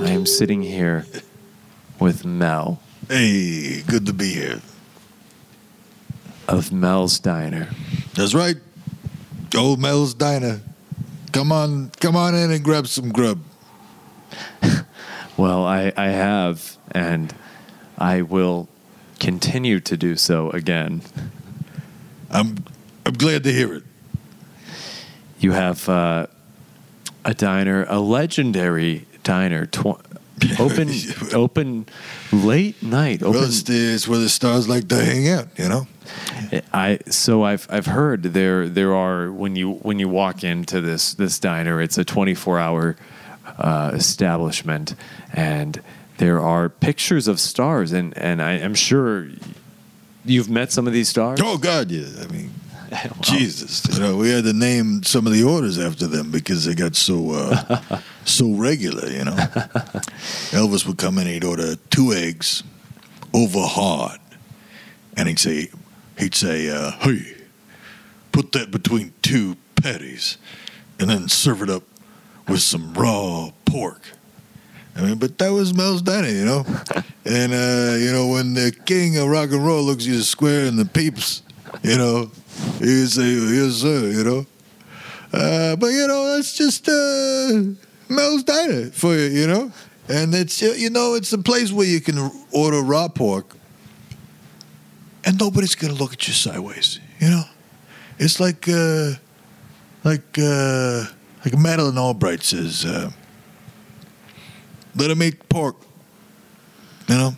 I 0.00 0.10
am 0.10 0.26
sitting 0.26 0.62
here 0.62 1.06
with 2.00 2.24
Mel 2.24 2.80
Hey, 3.08 3.82
good 3.82 4.06
to 4.06 4.12
be 4.12 4.32
here. 4.32 4.60
of 6.48 6.72
Mel's 6.72 7.18
Diner. 7.18 7.68
That's 8.14 8.34
right. 8.34 8.56
Old 9.56 9.78
Mel's 9.78 10.14
Diner. 10.14 10.60
Come 11.32 11.52
on, 11.52 11.90
come 12.00 12.16
on 12.16 12.34
in 12.34 12.50
and 12.50 12.64
grab 12.64 12.86
some 12.86 13.10
grub. 13.10 13.40
Well, 15.36 15.64
I, 15.66 15.92
I 15.96 16.10
have, 16.10 16.76
and 16.92 17.34
I 17.98 18.22
will 18.22 18.68
continue 19.18 19.80
to 19.80 19.96
do 19.96 20.14
so 20.14 20.50
again. 20.50 21.02
I'm 22.30 22.64
I'm 23.04 23.14
glad 23.14 23.42
to 23.42 23.52
hear 23.52 23.74
it. 23.74 23.82
You 25.40 25.50
have 25.50 25.88
uh, 25.88 26.28
a 27.24 27.34
diner, 27.34 27.84
a 27.88 27.98
legendary 27.98 29.06
diner, 29.24 29.66
tw- 29.66 30.00
open 30.58 30.90
open 31.32 31.86
late 32.32 32.82
night. 32.82 33.22
Open. 33.22 33.32
Well, 33.34 33.44
it's, 33.44 33.62
the, 33.62 33.94
it's 33.94 34.08
where 34.08 34.18
the 34.18 34.28
stars 34.28 34.68
like 34.68 34.88
to 34.88 35.04
hang 35.04 35.28
out, 35.28 35.48
you 35.58 35.68
know. 35.68 35.86
I 36.72 36.98
so 37.08 37.42
I've 37.42 37.66
I've 37.70 37.86
heard 37.86 38.22
there 38.22 38.68
there 38.68 38.94
are 38.94 39.30
when 39.30 39.56
you 39.56 39.74
when 39.74 39.98
you 39.98 40.08
walk 40.08 40.44
into 40.44 40.80
this 40.80 41.14
this 41.14 41.38
diner, 41.38 41.80
it's 41.80 41.98
a 41.98 42.04
24 42.04 42.58
hour 42.58 42.96
uh, 43.58 43.92
establishment, 43.94 44.94
and 45.32 45.80
there 46.18 46.40
are 46.40 46.68
pictures 46.68 47.28
of 47.28 47.40
stars, 47.40 47.92
and 47.92 48.16
and 48.18 48.42
I 48.42 48.52
am 48.52 48.74
sure 48.74 49.28
you've 50.24 50.50
met 50.50 50.72
some 50.72 50.86
of 50.86 50.92
these 50.92 51.08
stars. 51.08 51.40
Oh 51.42 51.58
God, 51.58 51.90
yeah. 51.90 52.06
I 52.22 52.26
mean, 52.26 52.50
Jesus, 53.20 53.86
you 53.92 54.00
know, 54.00 54.16
we 54.16 54.30
had 54.30 54.44
to 54.44 54.52
name 54.52 55.02
some 55.02 55.26
of 55.26 55.32
the 55.32 55.42
orders 55.42 55.78
after 55.78 56.06
them 56.06 56.30
because 56.30 56.64
they 56.64 56.74
got 56.74 56.94
so 56.96 57.32
uh, 57.32 58.00
so 58.24 58.52
regular, 58.54 59.08
you 59.08 59.24
know. 59.24 59.32
Elvis 60.52 60.86
would 60.86 60.98
come 60.98 61.18
in, 61.18 61.26
he'd 61.26 61.44
order 61.44 61.76
two 61.90 62.12
eggs 62.12 62.62
over 63.32 63.60
hard, 63.60 64.20
and 65.16 65.28
he'd 65.28 65.38
say, 65.38 65.68
he'd 66.18 66.34
say, 66.34 66.68
uh, 66.70 66.92
"Hey, 67.00 67.34
put 68.32 68.52
that 68.52 68.70
between 68.70 69.12
two 69.22 69.56
patties, 69.76 70.38
and 70.98 71.10
then 71.10 71.28
serve 71.28 71.62
it 71.62 71.70
up 71.70 71.82
with 72.48 72.60
some 72.60 72.92
raw 72.94 73.50
pork." 73.64 74.02
I 74.96 75.00
mean, 75.02 75.16
but 75.16 75.38
that 75.38 75.50
was 75.50 75.74
Mel's 75.74 76.02
Diner, 76.02 76.28
you 76.28 76.44
know. 76.44 76.64
and 77.24 77.52
uh, 77.52 77.96
you 77.98 78.12
know, 78.12 78.28
when 78.28 78.54
the 78.54 78.72
king 78.84 79.16
of 79.16 79.28
rock 79.28 79.50
and 79.50 79.66
roll 79.66 79.82
looks 79.82 80.04
at 80.04 80.12
you 80.12 80.20
square 80.20 80.66
in 80.66 80.76
the 80.76 80.84
peeps, 80.84 81.42
you 81.82 81.98
know, 81.98 82.30
would 82.80 83.10
say, 83.10 83.30
"Yes, 83.32 83.74
sir," 83.74 84.10
you 84.10 84.24
know. 84.24 84.46
Uh, 85.32 85.76
but 85.76 85.88
you 85.88 86.06
know, 86.06 86.34
that's 86.34 86.56
just 86.56 86.88
uh, 86.88 87.62
Mel's 88.08 88.44
Diner 88.44 88.90
for 88.90 89.14
you, 89.14 89.40
you 89.40 89.46
know. 89.46 89.72
And 90.08 90.34
it's 90.34 90.60
you 90.62 90.90
know, 90.90 91.14
it's 91.14 91.32
a 91.32 91.38
place 91.38 91.72
where 91.72 91.86
you 91.86 92.00
can 92.00 92.30
order 92.52 92.82
raw 92.82 93.08
pork, 93.08 93.56
and 95.24 95.38
nobody's 95.38 95.74
gonna 95.74 95.94
look 95.94 96.12
at 96.12 96.26
you 96.28 96.34
sideways, 96.34 97.00
you 97.20 97.28
know. 97.28 97.44
It's 98.18 98.38
like 98.38 98.68
uh, 98.68 99.12
like 100.04 100.38
uh, 100.38 101.04
like 101.44 101.58
Madeleine 101.58 101.98
Albright 101.98 102.42
says. 102.42 102.84
Uh, 102.84 103.10
let 104.96 105.10
him 105.10 105.22
eat 105.22 105.48
pork. 105.48 105.76
You 107.08 107.14
know? 107.16 107.36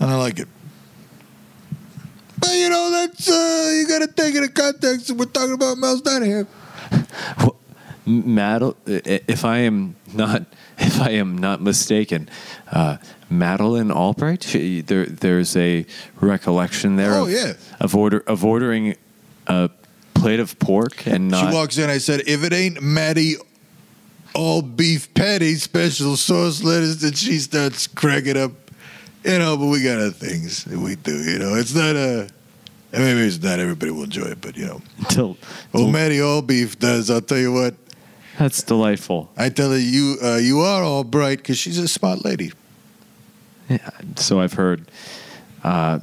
And 0.00 0.10
I 0.10 0.16
like 0.16 0.38
it. 0.38 0.48
But 2.38 2.52
you 2.54 2.68
know, 2.68 2.90
that's 2.90 3.30
uh 3.30 3.72
you 3.74 3.86
gotta 3.86 4.08
take 4.08 4.34
it 4.34 4.42
in 4.42 4.50
context 4.50 5.10
we're 5.12 5.24
talking 5.26 5.54
about 5.54 6.04
Diner 6.04 6.26
here. 6.26 6.46
Well, 7.38 7.56
Madel, 8.06 8.76
if 8.86 9.44
I 9.44 9.58
am 9.58 9.96
not, 10.12 10.44
if 10.78 11.00
I 11.00 11.10
am 11.10 11.36
not 11.36 11.60
mistaken, 11.60 12.28
uh, 12.70 12.98
Madeleine 13.28 13.90
Albright. 13.90 14.44
She, 14.44 14.80
there, 14.80 15.06
there's 15.06 15.56
a 15.56 15.84
recollection 16.20 16.96
there. 16.96 17.14
Oh, 17.14 17.24
of, 17.24 17.30
yeah. 17.30 17.54
of 17.80 17.96
order 17.96 18.22
of 18.26 18.44
ordering 18.44 18.96
a 19.46 19.70
plate 20.14 20.40
of 20.40 20.58
pork 20.58 21.06
and 21.06 21.28
not. 21.28 21.50
she 21.50 21.54
walks 21.54 21.78
in, 21.78 21.90
I 21.90 21.98
said, 21.98 22.22
if 22.26 22.44
it 22.44 22.52
ain't 22.52 22.80
Maddie 22.80 23.36
all 24.34 24.62
beef 24.62 25.12
patty, 25.14 25.54
special 25.54 26.16
sauce 26.16 26.62
lettuce, 26.62 26.96
then 26.96 27.12
she 27.12 27.38
starts 27.38 27.86
cracking 27.86 28.36
up. 28.36 28.52
You 29.26 29.38
know, 29.40 29.56
but 29.56 29.66
we 29.66 29.82
got 29.82 29.98
our 30.00 30.10
things 30.10 30.64
that 30.64 30.78
we 30.78 30.94
do, 30.96 31.16
you 31.30 31.38
know. 31.38 31.54
It's 31.56 31.74
not 31.74 31.96
a 31.96 32.28
maybe 32.92 33.20
it's 33.26 33.42
not 33.42 33.58
everybody 33.58 33.90
will 33.90 34.04
enjoy 34.04 34.26
it, 34.26 34.40
but 34.40 34.56
you 34.56 34.66
know. 34.66 34.80
Until, 34.98 35.36
Well 35.72 35.88
Maddie 35.88 36.20
all 36.20 36.42
beef 36.42 36.78
does, 36.78 37.10
I'll 37.10 37.20
tell 37.20 37.38
you 37.38 37.52
what. 37.52 37.74
that's 38.38 38.62
delightful. 38.62 39.30
I 39.36 39.48
tell 39.48 39.70
her 39.72 39.78
you 39.78 40.16
uh, 40.22 40.36
you 40.36 40.60
are 40.60 40.82
all 40.84 41.02
bright 41.04 41.38
because 41.38 41.58
she's 41.58 41.78
a 41.78 41.88
smart 41.88 42.24
lady. 42.24 42.52
Yeah, 43.68 43.90
so 44.14 44.38
I've 44.40 44.52
heard. 44.52 44.88
Uh, 45.64 45.98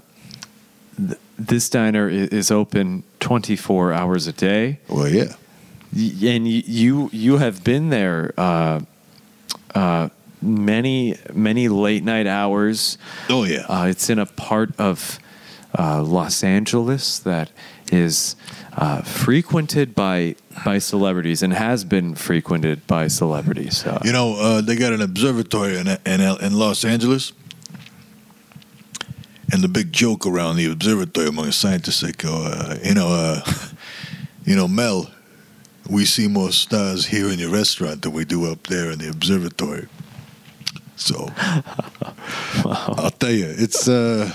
th- 0.97 1.17
this 1.39 1.69
diner 1.69 2.09
is 2.09 2.51
open 2.51 3.03
24 3.21 3.93
hours 3.93 4.27
a 4.27 4.33
day. 4.33 4.79
Well, 4.89 5.07
yeah. 5.07 5.33
Y- 5.95 6.11
and 6.27 6.43
y- 6.43 6.63
you 6.65 7.09
you 7.13 7.37
have 7.37 7.63
been 7.63 7.87
there 7.89 8.33
uh, 8.37 8.81
uh, 9.73 10.09
many 10.43 11.17
many 11.33 11.67
late 11.67 12.03
night 12.03 12.27
hours. 12.27 12.97
Oh 13.29 13.43
yeah. 13.43 13.65
Uh, 13.67 13.87
it's 13.87 14.09
in 14.09 14.19
a 14.19 14.25
part 14.25 14.71
of 14.79 15.19
uh, 15.77 16.03
Los 16.03 16.43
Angeles 16.43 17.19
that 17.19 17.51
is 17.91 18.35
uh, 18.77 19.01
frequented 19.01 19.95
by 19.95 20.35
by 20.65 20.77
celebrities 20.79 21.43
and 21.43 21.53
has 21.53 21.83
been 21.83 22.15
frequented 22.15 22.85
by 22.87 23.07
celebrities. 23.07 23.85
Uh, 23.85 23.99
you 24.03 24.11
know, 24.11 24.35
uh, 24.35 24.61
they 24.61 24.75
got 24.75 24.93
an 24.93 25.01
observatory 25.01 25.77
in 25.77 25.87
in, 25.87 26.21
in 26.21 26.53
Los 26.53 26.85
Angeles, 26.85 27.33
and 29.51 29.61
the 29.61 29.67
big 29.67 29.91
joke 29.91 30.25
around 30.25 30.55
the 30.55 30.71
observatory 30.71 31.27
among 31.27 31.45
the 31.45 31.51
scientists, 31.51 32.01
they 32.01 32.11
go, 32.11 32.43
uh, 32.45 32.77
you 32.83 32.93
know, 32.93 33.07
uh, 33.09 33.41
you 34.45 34.55
know, 34.55 34.67
Mel, 34.67 35.11
we 35.89 36.05
see 36.05 36.27
more 36.27 36.51
stars 36.51 37.05
here 37.05 37.29
in 37.29 37.39
your 37.39 37.51
restaurant 37.51 38.01
than 38.01 38.13
we 38.13 38.25
do 38.25 38.51
up 38.51 38.67
there 38.67 38.91
in 38.91 38.99
the 38.99 39.09
observatory. 39.09 39.87
So, 40.95 41.29
I'll 42.65 43.11
tell 43.11 43.31
you, 43.31 43.53
it's 43.57 43.87
uh, 43.87 44.31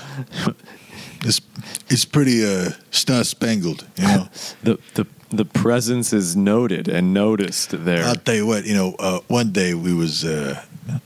it's 1.24 1.40
it's 1.88 2.04
pretty 2.04 2.44
uh, 2.44 2.70
star 2.90 3.24
spangled, 3.24 3.86
you 3.96 4.04
know. 4.04 4.28
the 4.62 4.78
the 4.94 5.06
the 5.30 5.44
presence 5.44 6.12
is 6.12 6.36
noted 6.36 6.88
and 6.88 7.12
noticed 7.14 7.84
there. 7.84 8.04
I'll 8.04 8.16
tell 8.16 8.34
you 8.34 8.46
what, 8.46 8.64
you 8.64 8.74
know, 8.74 8.96
uh, 8.98 9.20
one 9.28 9.52
day 9.52 9.74
we 9.74 9.94
was 9.94 10.24
uh, 10.24 10.64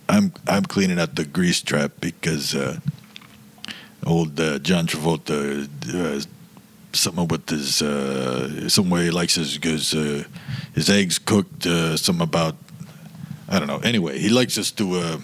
I'm 0.08 0.32
I'm 0.46 0.64
cleaning 0.64 0.98
out 0.98 1.16
the 1.16 1.24
grease 1.24 1.60
trap 1.60 1.92
because 2.00 2.54
uh, 2.54 2.78
old 4.06 4.38
uh, 4.40 4.58
John 4.58 4.86
Travolta 4.86 5.68
uh, 5.94 6.24
something 6.92 7.26
with 7.28 7.48
his 7.48 7.82
uh, 7.82 8.68
some 8.68 8.90
way 8.90 9.04
he 9.04 9.10
likes 9.10 9.34
his 9.34 9.56
his, 9.56 9.94
uh, 9.94 10.24
his 10.74 10.90
eggs 10.90 11.18
cooked 11.18 11.66
uh, 11.66 11.96
something 11.96 12.22
about 12.22 12.56
I 13.48 13.58
don't 13.58 13.68
know. 13.68 13.78
Anyway, 13.78 14.18
he 14.18 14.28
likes 14.30 14.56
us 14.56 14.70
to 14.72 14.94
uh, 14.94 15.18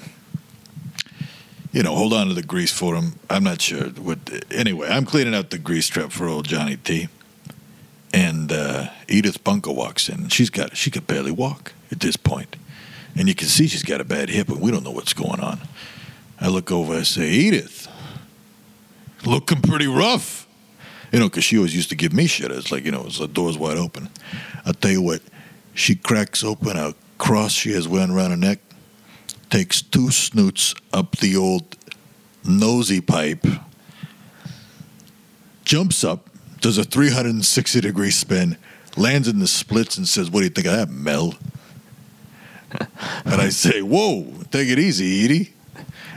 you 1.73 1.83
know 1.83 1.95
hold 1.95 2.13
on 2.13 2.29
to 2.29 2.35
the 2.35 2.43
grease 2.43 2.73
for 2.73 2.95
him. 2.95 3.19
I'm 3.29 3.45
not 3.45 3.61
sure 3.61 3.89
what. 3.89 4.19
Anyway, 4.51 4.89
I'm 4.89 5.05
cleaning 5.05 5.35
out 5.35 5.51
the 5.51 5.59
grease 5.59 5.89
trap 5.89 6.13
for 6.13 6.27
old 6.29 6.47
Johnny 6.47 6.77
T 6.77 7.09
and 8.13 8.53
uh, 8.53 8.89
Edith 9.09 9.43
Bunker 9.45 9.73
walks 9.73 10.09
in. 10.09 10.29
She's 10.29 10.51
got 10.51 10.77
she 10.77 10.91
could 10.91 11.07
barely 11.07 11.31
walk 11.31 11.73
at 11.91 12.01
this 12.01 12.17
point, 12.17 12.57
and 13.17 13.29
you 13.29 13.35
can 13.35 13.49
see 13.49 13.67
she's 13.67 13.83
got 13.83 14.01
a 14.01 14.05
bad 14.05 14.31
hip, 14.31 14.49
and 14.49 14.61
we 14.61 14.71
don't 14.71 14.85
know 14.85 14.91
what's 14.91 15.13
going 15.13 15.41
on. 15.41 15.61
I 16.41 16.49
look 16.49 16.71
over, 16.71 16.95
I 16.95 17.03
say, 17.03 17.29
Edith, 17.29 17.89
looking 19.27 19.61
pretty 19.61 19.89
rough, 19.89 20.47
you 21.13 21.19
know, 21.19 21.29
because 21.29 21.45
she 21.45 21.57
always 21.57 21.75
used 21.75 21.89
to 21.91 21.97
give 21.97 22.13
me 22.13 22.27
shit. 22.27 22.51
It's 22.51 22.73
like 22.73 22.85
you 22.85 22.93
know, 22.93 23.05
it's 23.07 23.19
the 23.19 23.29
door's 23.29 23.59
wide 23.59 23.79
open. 23.79 24.09
I'll 24.65 24.75
tell 24.75 24.93
you 24.93 25.03
what, 25.03 25.23
she 25.75 25.95
cracks 25.95 26.43
open 26.45 26.77
a 26.77 26.95
cross 27.19 27.53
she 27.53 27.73
has 27.73 27.89
wearing 27.89 28.11
around 28.11 28.31
her 28.31 28.37
neck, 28.37 28.61
takes 29.51 29.83
two 29.83 30.11
snoots 30.11 30.75
up 30.93 31.17
the 31.19 31.37
old 31.37 31.77
nosy 32.45 33.01
pipe, 33.01 33.47
jumps 35.65 36.05
up, 36.05 36.29
does 36.61 36.79
a 36.79 36.85
360 36.85 37.81
degree 37.81 38.11
spin, 38.11 38.57
lands 38.97 39.29
in 39.29 39.39
the 39.39 39.47
splits, 39.47 39.97
and 39.97 40.09
says, 40.09 40.31
What 40.31 40.41
do 40.41 40.45
you 40.45 40.51
think 40.51 40.67
of 40.67 40.75
that, 40.75 40.91
Mel? 40.91 41.35
and 43.25 43.41
I 43.41 43.49
say, 43.49 43.83
Whoa, 43.83 44.25
take 44.51 44.69
it 44.69 44.79
easy, 44.79 45.25
Edie. 45.25 45.53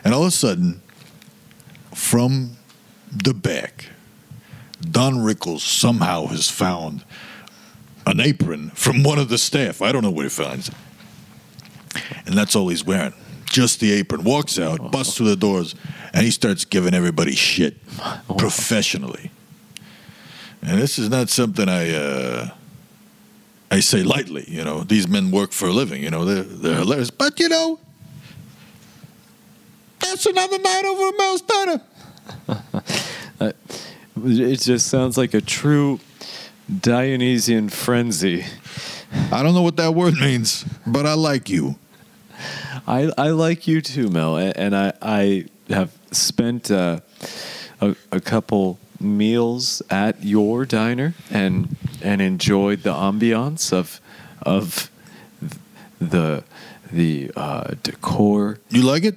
And 0.03 0.13
all 0.13 0.21
of 0.21 0.29
a 0.29 0.31
sudden, 0.31 0.81
from 1.93 2.57
the 3.11 3.33
back, 3.33 3.89
Don 4.89 5.15
Rickles 5.15 5.59
somehow 5.59 6.25
has 6.27 6.49
found 6.49 7.03
an 8.07 8.19
apron 8.19 8.71
from 8.71 9.03
one 9.03 9.19
of 9.19 9.29
the 9.29 9.37
staff. 9.37 9.81
I 9.81 9.91
don't 9.91 10.03
know 10.03 10.09
where 10.11 10.25
he 10.25 10.29
finds. 10.29 10.71
And 12.25 12.35
that's 12.35 12.55
all 12.55 12.69
he's 12.69 12.83
wearing. 12.83 13.13
Just 13.51 13.81
the 13.81 13.91
apron. 13.91 14.23
Walks 14.23 14.57
out, 14.57 14.91
busts 14.91 15.17
through 15.17 15.27
the 15.27 15.35
doors, 15.35 15.75
and 16.13 16.23
he 16.23 16.31
starts 16.31 16.63
giving 16.63 16.93
everybody 16.93 17.35
shit 17.35 17.75
professionally. 18.37 19.29
And 20.61 20.79
this 20.79 20.97
is 20.97 21.09
not 21.09 21.29
something 21.29 21.67
I 21.67 21.93
uh, 21.93 22.49
I 23.69 23.81
say 23.81 24.03
lightly. 24.03 24.45
You 24.47 24.63
know, 24.63 24.83
these 24.83 25.07
men 25.07 25.31
work 25.31 25.51
for 25.51 25.67
a 25.67 25.73
living. 25.73 26.01
You 26.01 26.11
know, 26.11 26.23
they're 26.23 26.43
they're 26.43 26.75
hilarious. 26.75 27.11
But 27.11 27.41
you 27.41 27.49
know, 27.49 27.77
that's 29.99 30.25
another 30.25 30.57
night 30.57 30.85
over 30.85 31.07
at 31.09 31.17
Mel's 31.17 31.41
Diner. 31.41 31.81
It 34.23 34.59
just 34.61 34.87
sounds 34.87 35.17
like 35.17 35.33
a 35.33 35.41
true 35.41 35.99
Dionysian 36.79 37.69
frenzy. 37.69 38.45
I 39.31 39.43
don't 39.43 39.53
know 39.53 39.61
what 39.61 39.77
that 39.77 39.93
word 39.93 40.13
means, 40.15 40.63
but 40.85 41.05
I 41.05 41.13
like 41.13 41.49
you. 41.49 41.75
I, 42.87 43.11
I 43.17 43.29
like 43.29 43.67
you 43.67 43.81
too, 43.81 44.09
Mel, 44.09 44.37
and 44.37 44.75
I 44.75 44.93
I 45.01 45.45
have 45.69 45.91
spent 46.11 46.69
uh, 46.71 46.99
a, 47.79 47.95
a 48.11 48.19
couple 48.19 48.77
meals 48.99 49.81
at 49.89 50.23
your 50.23 50.65
diner 50.65 51.13
and 51.31 51.75
and 52.01 52.21
enjoyed 52.21 52.83
the 52.83 52.93
ambiance 52.93 53.71
of 53.73 53.99
of 54.41 54.89
the 55.99 56.43
the 56.91 57.31
uh, 57.35 57.75
decor. 57.83 58.59
You 58.69 58.81
like 58.83 59.03
it? 59.05 59.15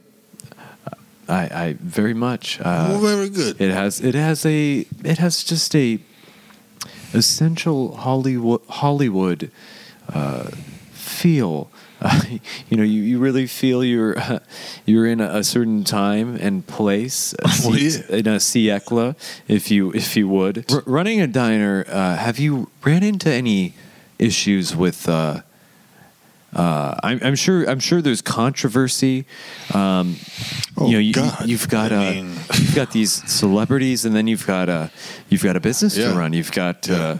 I, 1.26 1.42
I 1.68 1.76
very 1.80 2.12
much. 2.14 2.58
well, 2.60 2.96
Uh, 2.96 2.98
very 3.00 3.30
good. 3.30 3.58
it 3.60 3.72
has 3.72 4.00
it 4.00 4.14
has 4.14 4.44
a 4.44 4.86
it 5.02 5.18
has 5.18 5.42
just 5.42 5.74
a 5.74 5.98
essential 7.14 7.96
Hollywood 7.96 8.60
Hollywood 8.68 9.50
uh, 10.12 10.50
feel. 10.92 11.70
Uh, 12.04 12.20
you 12.68 12.76
know, 12.76 12.82
you, 12.84 13.00
you 13.02 13.18
really 13.18 13.46
feel 13.46 13.82
you're 13.82 14.16
uh, 14.18 14.38
you're 14.84 15.06
in 15.06 15.20
a, 15.20 15.38
a 15.38 15.42
certain 15.44 15.82
time 15.84 16.36
and 16.36 16.66
place. 16.66 17.34
a 17.42 17.48
Well, 17.64 17.78
yeah. 17.78 18.02
In 18.10 18.26
a 18.28 18.36
siècle, 18.38 19.16
if 19.48 19.70
you 19.70 19.90
if 19.92 20.14
you 20.16 20.28
would. 20.28 20.70
R- 20.70 20.82
running 20.86 21.20
a 21.20 21.26
diner, 21.26 21.84
uh, 21.88 22.16
have 22.16 22.38
you 22.38 22.68
ran 22.84 23.02
into 23.02 23.30
any 23.32 23.72
issues 24.18 24.76
with? 24.76 25.08
Uh, 25.08 25.40
uh, 26.54 26.94
I'm, 27.02 27.18
I'm 27.22 27.34
sure. 27.34 27.64
I'm 27.68 27.80
sure 27.80 28.00
there's 28.00 28.22
controversy. 28.22 29.24
Um, 29.72 30.16
Oh, 30.76 30.86
you 30.88 30.92
know, 30.94 30.98
you, 30.98 31.12
God. 31.14 31.46
you've 31.48 31.68
got 31.68 31.92
I 31.92 31.96
uh, 31.96 32.10
mean- 32.12 32.34
you've 32.58 32.74
got 32.74 32.90
these 32.92 33.12
celebrities, 33.30 34.04
and 34.04 34.14
then 34.14 34.26
you've 34.26 34.46
got 34.46 34.68
a 34.68 34.90
you've 35.30 35.42
got 35.42 35.56
a 35.56 35.60
business 35.60 35.96
Yeah. 35.96 36.12
to 36.12 36.18
run. 36.18 36.32
You've 36.32 36.52
got. 36.52 36.88
Uh, 36.90 37.18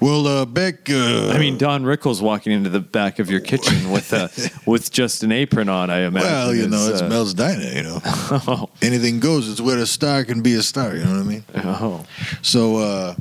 Well, 0.00 0.26
uh, 0.26 0.44
Beck. 0.44 0.90
Uh, 0.90 1.30
I 1.30 1.38
mean, 1.38 1.58
Don 1.58 1.84
Rickles 1.84 2.20
walking 2.20 2.52
into 2.52 2.70
the 2.70 2.80
back 2.80 3.18
of 3.18 3.30
your 3.30 3.40
kitchen 3.40 3.90
with 3.90 4.12
uh, 4.12 4.28
with 4.66 4.90
just 4.90 5.22
an 5.22 5.32
apron 5.32 5.68
on. 5.68 5.90
I 5.90 6.00
imagine. 6.00 6.28
well, 6.28 6.54
you 6.54 6.68
know, 6.68 6.88
it's 6.88 7.02
uh, 7.02 7.08
Mel's 7.08 7.34
Diner. 7.34 7.64
You 7.64 7.82
know, 7.82 8.00
oh, 8.04 8.68
anything 8.82 9.20
goes. 9.20 9.50
It's 9.50 9.60
where 9.60 9.78
a 9.78 9.86
star 9.86 10.24
can 10.24 10.42
be 10.42 10.54
a 10.54 10.62
star. 10.62 10.94
You 10.94 11.04
know 11.04 11.12
what 11.12 11.20
I 11.20 11.24
mean? 11.24 11.44
oh. 11.56 12.04
So, 12.42 12.76
uh, 12.76 13.14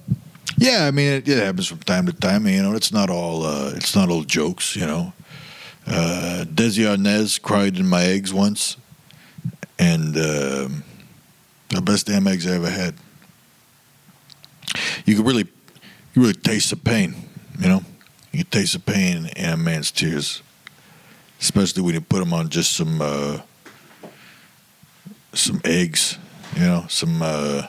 yeah, 0.57 0.85
I 0.85 0.91
mean, 0.91 1.11
it, 1.13 1.27
it 1.27 1.43
happens 1.43 1.67
from 1.67 1.79
time 1.79 2.05
to 2.05 2.13
time. 2.13 2.47
You 2.47 2.61
know, 2.63 2.73
it's 2.75 2.91
not 2.91 3.09
all. 3.09 3.43
Uh, 3.43 3.73
it's 3.75 3.95
not 3.95 4.09
all 4.09 4.23
jokes. 4.23 4.75
You 4.75 4.85
know, 4.85 5.13
uh, 5.87 6.45
Desi 6.47 6.85
Arnaz 6.85 7.41
cried 7.41 7.77
in 7.77 7.87
my 7.87 8.03
eggs 8.03 8.33
once, 8.33 8.77
and 9.79 10.17
um 10.17 10.83
the 11.73 11.81
best 11.81 12.07
damn 12.07 12.27
eggs 12.27 12.47
I 12.47 12.55
ever 12.55 12.69
had. 12.69 12.95
You 15.05 15.15
could 15.15 15.25
really, 15.25 15.47
you 16.13 16.21
really 16.21 16.33
taste 16.33 16.69
the 16.69 16.75
pain. 16.75 17.15
You 17.59 17.67
know, 17.67 17.81
you 18.31 18.43
taste 18.43 18.73
the 18.73 18.79
pain 18.79 19.27
in 19.35 19.49
a 19.49 19.57
man's 19.57 19.91
tears, 19.91 20.41
especially 21.39 21.83
when 21.83 21.93
you 21.93 22.01
put 22.01 22.19
them 22.19 22.33
on 22.33 22.49
just 22.49 22.73
some 22.73 23.01
uh, 23.01 23.39
some 25.33 25.61
eggs. 25.65 26.17
You 26.55 26.61
know, 26.61 26.85
some. 26.87 27.21
Uh, 27.21 27.67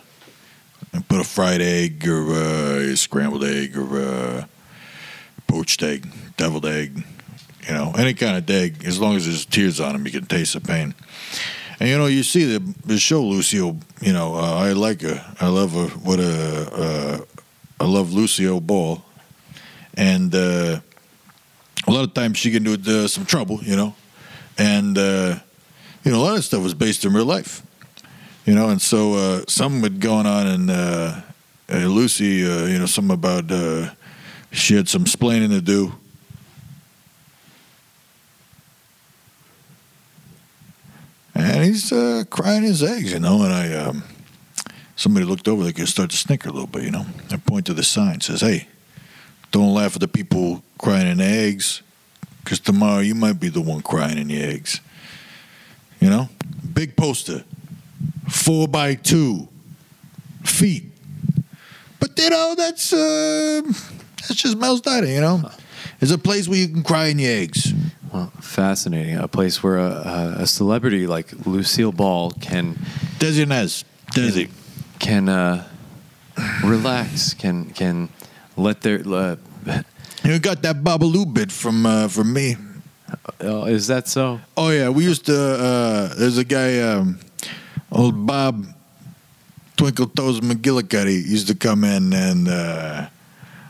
and 0.95 1.07
put 1.09 1.21
a 1.21 1.25
fried 1.25 1.61
egg 1.61 2.07
or 2.07 2.33
uh, 2.33 2.93
a 2.93 2.97
scrambled 2.97 3.45
egg 3.45 3.77
or 3.77 3.99
uh, 4.01 4.45
poached 5.49 5.83
egg, 5.83 6.09
deviled 6.37 6.67
egg, 6.67 7.05
you 7.67 7.75
know, 7.75 7.93
any 7.99 8.15
kind 8.15 8.37
of 8.37 8.49
egg. 8.49 8.85
As 8.85 9.01
long 9.01 9.17
as 9.17 9.27
there's 9.27 9.45
tears 9.45 9.81
on 9.81 9.93
them, 9.93 10.07
you 10.07 10.13
can 10.13 10.27
taste 10.27 10.55
the 10.55 10.61
pain. 10.61 10.95
And 11.81 11.89
you 11.89 11.99
know, 11.99 12.07
you 12.07 12.23
see 12.23 12.45
the, 12.45 12.75
the 12.87 12.99
show, 12.99 13.23
Lucio. 13.23 13.77
You 14.01 14.13
know, 14.13 14.37
uh, 14.37 14.55
I 14.55 14.73
like 14.73 15.03
her. 15.03 15.35
I 15.41 15.49
love 15.49 15.73
her. 15.73 15.89
What 15.99 16.21
a, 16.21 17.27
I 17.81 17.87
love 17.87 18.13
Lucio 18.13 18.61
Ball, 18.61 19.03
and 19.95 20.35
uh, 20.35 20.81
a 21.87 21.91
lot 21.91 22.05
of 22.05 22.15
times 22.15 22.39
she 22.39 22.51
can 22.51 22.63
do 22.63 22.75
uh, 22.75 23.09
some 23.09 23.27
trouble. 23.27 23.61
You 23.63 23.77
know, 23.77 23.95
and 24.59 24.97
uh, 24.97 25.39
you 26.05 26.13
know, 26.13 26.19
a 26.19 26.25
lot 26.25 26.37
of 26.37 26.45
stuff 26.45 26.63
was 26.63 26.75
based 26.75 27.05
in 27.05 27.13
real 27.13 27.25
life 27.25 27.63
you 28.45 28.55
know, 28.55 28.69
and 28.69 28.81
so 28.81 29.15
uh, 29.15 29.45
something 29.49 29.83
had 29.83 30.01
going 30.01 30.27
on 30.27 30.47
in 30.47 30.71
uh, 30.71 31.23
uh, 31.73 31.77
Lucy, 31.77 32.45
uh, 32.47 32.67
you 32.67 32.79
know, 32.79 32.87
something 32.87 33.15
about 33.15 33.51
uh, 33.51 33.91
she 34.53 34.77
had 34.77 34.89
some 34.89 35.05
splaining 35.05 35.49
to 35.49 35.63
do. 35.63 35.95
And 41.35 41.65
he's 41.65 41.91
uh, 41.91 42.25
crying 42.31 42.63
his 42.63 42.83
eggs, 42.83 43.13
you 43.13 43.19
know, 43.19 43.43
and 43.43 43.53
I, 43.53 43.75
um, 43.75 44.05
somebody 44.97 45.27
looked 45.27 45.49
over, 45.49 45.65
they 45.65 45.73
could 45.73 45.89
start 45.89 46.11
to 46.11 46.17
snicker 46.17 46.49
a 46.49 46.53
little 46.53 46.67
bit, 46.67 46.85
you 46.85 46.91
know. 46.91 47.07
I 47.31 47.37
point 47.37 47.67
to 47.67 47.75
the 47.75 47.83
sign, 47.83 48.21
says, 48.21 48.41
hey, 48.41 48.69
don't 49.51 49.75
laugh 49.75 49.95
at 49.95 50.01
the 50.01 50.09
people 50.09 50.63
crying 50.79 51.07
in 51.07 51.19
the 51.19 51.25
eggs, 51.25 51.83
because 52.43 52.61
tomorrow 52.61 53.01
you 53.01 53.15
might 53.15 53.41
be 53.41 53.49
the 53.49 53.61
one 53.61 53.83
crying 53.83 54.19
in 54.19 54.29
the 54.29 54.43
eggs. 54.43 54.81
You 56.01 56.11
know? 56.11 56.29
Big 56.73 56.97
poster 56.97 57.45
four 58.29 58.69
by 58.69 58.95
two 58.95 59.49
feet. 60.43 60.85
But 62.01 62.19
you 62.19 62.31
know, 62.31 62.55
that's 62.57 62.93
uh, 62.93 63.63
that's 63.65 64.35
just 64.35 64.57
Mel's 64.59 64.81
Diner, 64.81 65.07
you 65.07 65.21
know. 65.21 65.51
It's 66.01 66.13
a 66.13 66.19
place 66.19 66.49
where 66.49 66.59
you 66.59 66.69
can 66.69 66.83
cry 66.83 67.07
in 67.07 67.19
your 67.19 67.31
eggs. 67.31 67.73
Well, 68.13 68.31
fascinating. 68.41 69.17
A 69.17 69.29
place 69.29 69.63
where 69.63 69.79
a, 69.79 70.37
a, 70.41 70.47
celebrity 70.47 71.07
like 71.07 71.47
Lucille 71.47 71.93
Ball 71.93 72.31
can 72.33 72.75
Desi 73.19 73.47
Nez. 73.49 73.85
Desi. 74.13 74.45
can 74.45 74.64
uh, 75.29 75.63
relax, 76.65 77.35
can 77.35 77.71
can 77.71 78.09
let 78.57 78.81
their. 78.81 79.01
Uh, 79.07 79.37
You 80.25 80.39
got 80.41 80.63
that 80.65 80.81
Babalu 80.81 81.29
bit 81.29 81.53
from 81.53 81.85
uh, 81.85 82.09
from 82.09 82.33
me. 82.33 82.57
uh, 83.45 83.69
is 83.69 83.87
that 83.93 84.09
so? 84.09 84.41
Oh 84.57 84.71
yeah, 84.73 84.89
we 84.89 85.05
used 85.05 85.27
to. 85.27 85.37
Uh, 85.37 86.15
there's 86.17 86.39
a 86.39 86.45
guy, 86.49 86.81
um, 86.81 87.21
old 87.93 88.25
Bob 88.27 88.65
Twinkle 89.77 90.09
Toes 90.09 90.41
McGillicuddy, 90.41 91.21
used 91.29 91.49
to 91.49 91.55
come 91.55 91.85
in 91.85 92.13
and 92.17 92.49
uh, 92.49 93.07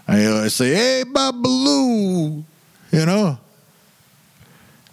I 0.06 0.24
uh, 0.24 0.48
say, 0.48 0.74
"Hey, 0.78 1.02
Babalu," 1.02 2.44
you 2.92 3.04
know. 3.06 3.38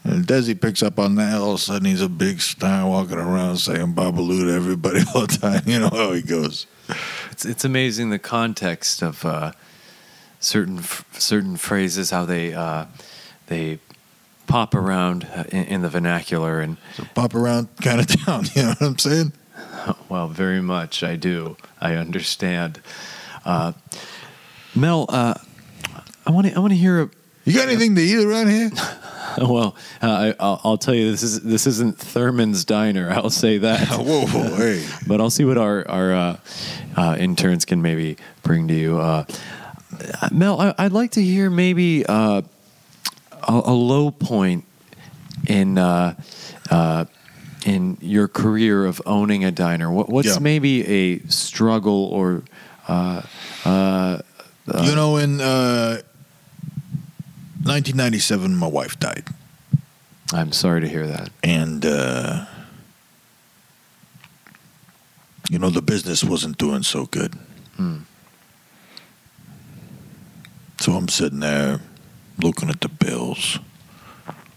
And 0.03 0.25
Desi 0.25 0.59
picks 0.59 0.81
up 0.81 0.97
on 0.97 1.15
that. 1.15 1.35
All 1.39 1.49
of 1.51 1.55
a 1.55 1.57
sudden, 1.59 1.85
he's 1.85 2.01
a 2.01 2.09
big 2.09 2.41
star 2.41 2.89
walking 2.89 3.17
around 3.19 3.57
saying 3.57 3.93
"Babalu" 3.93 4.47
to 4.47 4.53
everybody 4.53 5.01
all 5.15 5.27
the 5.27 5.37
time. 5.37 5.61
You 5.65 5.79
know 5.79 5.89
how 5.89 6.11
he 6.13 6.21
goes. 6.23 6.65
It's 7.31 7.45
it's 7.45 7.63
amazing 7.63 8.09
the 8.09 8.17
context 8.19 9.03
of 9.03 9.23
uh, 9.25 9.51
certain 10.39 10.79
f- 10.79 11.05
certain 11.13 11.55
phrases, 11.55 12.09
how 12.09 12.25
they 12.25 12.53
uh, 12.53 12.85
they 13.47 13.77
pop 14.47 14.73
around 14.73 15.25
uh, 15.35 15.43
in, 15.49 15.65
in 15.65 15.81
the 15.83 15.89
vernacular, 15.89 16.59
and 16.59 16.77
So 16.95 17.05
pop 17.13 17.35
around 17.35 17.67
kind 17.81 17.99
of 18.01 18.07
town. 18.25 18.45
You 18.55 18.63
know 18.63 18.69
what 18.69 18.81
I'm 18.81 18.97
saying? 18.97 19.33
well, 20.09 20.27
very 20.27 20.61
much 20.61 21.03
I 21.03 21.15
do. 21.15 21.57
I 21.79 21.93
understand. 21.95 22.81
Uh, 23.45 23.73
Mel, 24.73 25.05
uh, 25.09 25.35
I 26.25 26.31
want 26.31 26.47
to 26.47 26.53
I 26.55 26.59
want 26.59 26.71
to 26.73 26.77
hear. 26.77 27.03
A, 27.03 27.09
You 27.45 27.53
got 27.53 27.67
anything 27.67 27.93
to 27.95 28.01
eat 28.01 28.25
around 28.25 28.49
here? 28.49 28.71
well, 29.49 29.75
uh, 30.01 30.07
I, 30.07 30.35
I'll, 30.39 30.61
I'll 30.63 30.77
tell 30.77 30.93
you 30.93 31.11
this 31.11 31.23
is 31.23 31.41
this 31.41 31.67
isn't 31.67 31.97
Thurman's 31.97 32.65
diner. 32.65 33.09
I'll 33.11 33.29
say 33.29 33.57
that. 33.59 33.87
whoa, 33.91 34.25
whoa, 34.27 34.55
hey. 34.55 34.85
but 35.07 35.19
I'll 35.21 35.29
see 35.29 35.45
what 35.45 35.57
our 35.57 35.87
our 35.89 36.13
uh, 36.13 36.37
uh, 36.95 37.15
interns 37.19 37.65
can 37.65 37.81
maybe 37.81 38.17
bring 38.43 38.67
to 38.67 38.73
you. 38.73 38.99
Uh, 38.99 39.25
Mel, 40.31 40.59
I, 40.59 40.73
I'd 40.77 40.91
like 40.93 41.11
to 41.11 41.21
hear 41.23 41.49
maybe 41.49 42.05
uh, 42.05 42.41
a, 43.47 43.61
a 43.65 43.73
low 43.73 44.11
point 44.11 44.65
in 45.47 45.77
uh, 45.77 46.15
uh, 46.69 47.05
in 47.65 47.97
your 48.01 48.27
career 48.27 48.85
of 48.85 49.01
owning 49.05 49.43
a 49.43 49.51
diner. 49.51 49.91
What, 49.91 50.09
what's 50.09 50.27
Yeah. 50.27 50.39
maybe 50.39 50.85
a 50.87 51.19
struggle 51.27 52.05
or 52.05 52.43
uh, 52.87 53.21
uh, 53.65 54.19
you 54.83 54.95
know, 54.95 55.17
in 55.17 55.41
uh, 55.41 56.01
1997, 57.63 58.55
my 58.55 58.67
wife 58.67 58.99
died. 58.99 59.25
I'm 60.33 60.51
sorry 60.51 60.81
to 60.81 60.87
hear 60.87 61.05
that. 61.07 61.29
and 61.43 61.85
uh, 61.85 62.45
you 65.49 65.59
know 65.59 65.69
the 65.69 65.81
business 65.81 66.23
wasn't 66.23 66.57
doing 66.57 66.81
so 66.83 67.05
good. 67.05 67.35
Hmm. 67.75 67.97
So 70.79 70.93
I'm 70.93 71.07
sitting 71.09 71.41
there 71.41 71.81
looking 72.41 72.69
at 72.69 72.81
the 72.81 72.89
bills, 72.89 73.59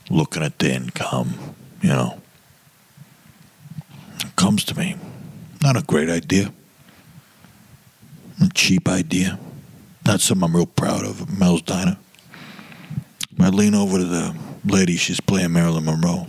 looking 0.09 0.43
at 0.43 0.59
the 0.59 0.73
income. 0.73 1.35
You 1.83 1.91
know, 1.91 2.23
it 4.21 4.35
comes 4.37 4.65
to 4.67 4.79
me, 4.79 4.97
not 5.63 5.77
a 5.77 5.83
great 5.83 6.09
idea, 6.09 6.53
a 8.41 8.49
cheap 8.55 8.89
idea, 8.89 9.39
not 10.07 10.21
something 10.21 10.45
I'm 10.45 10.57
real 10.57 10.67
proud 10.67 11.05
of. 11.05 11.37
Mel's 11.39 11.63
Diner. 11.63 11.99
I 13.41 13.49
lean 13.49 13.75
over 13.75 13.99
to 13.99 14.05
the 14.05 14.37
lady, 14.65 14.97
she's 14.97 15.21
playing 15.21 15.53
Marilyn 15.53 15.85
Monroe. 15.85 16.27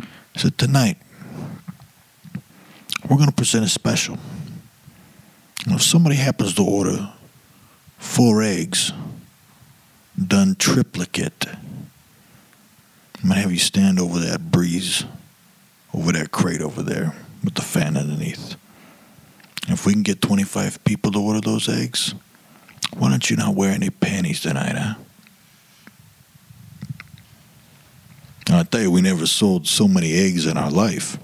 I 0.00 0.38
said, 0.38 0.58
Tonight, 0.58 0.98
we're 3.08 3.16
going 3.16 3.28
to 3.28 3.34
present 3.34 3.64
a 3.64 3.68
special. 3.68 4.18
And 5.64 5.74
if 5.74 5.82
somebody 5.82 6.16
happens 6.16 6.54
to 6.54 6.64
order 6.64 7.12
four 7.98 8.42
eggs, 8.42 8.92
done 10.26 10.56
triplicate. 10.58 11.46
I'm 13.22 13.28
gonna 13.28 13.40
have 13.40 13.52
you 13.52 13.58
stand 13.58 13.98
over 13.98 14.18
that 14.20 14.50
breeze, 14.50 15.04
over 15.92 16.12
that 16.12 16.30
crate 16.30 16.60
over 16.60 16.82
there 16.82 17.14
with 17.42 17.54
the 17.54 17.62
fan 17.62 17.96
underneath. 17.96 18.54
If 19.68 19.84
we 19.84 19.92
can 19.92 20.02
get 20.02 20.22
25 20.22 20.82
people 20.84 21.12
to 21.12 21.20
order 21.20 21.40
those 21.40 21.68
eggs, 21.68 22.14
why 22.96 23.10
don't 23.10 23.28
you 23.28 23.36
not 23.36 23.54
wear 23.54 23.72
any 23.72 23.90
panties 23.90 24.40
tonight, 24.40 24.76
huh? 24.76 24.94
I'll 28.50 28.64
tell 28.64 28.80
you, 28.80 28.90
we 28.90 29.02
never 29.02 29.26
sold 29.26 29.66
so 29.66 29.86
many 29.86 30.14
eggs 30.14 30.46
in 30.46 30.56
our 30.56 30.70
life. 30.70 31.18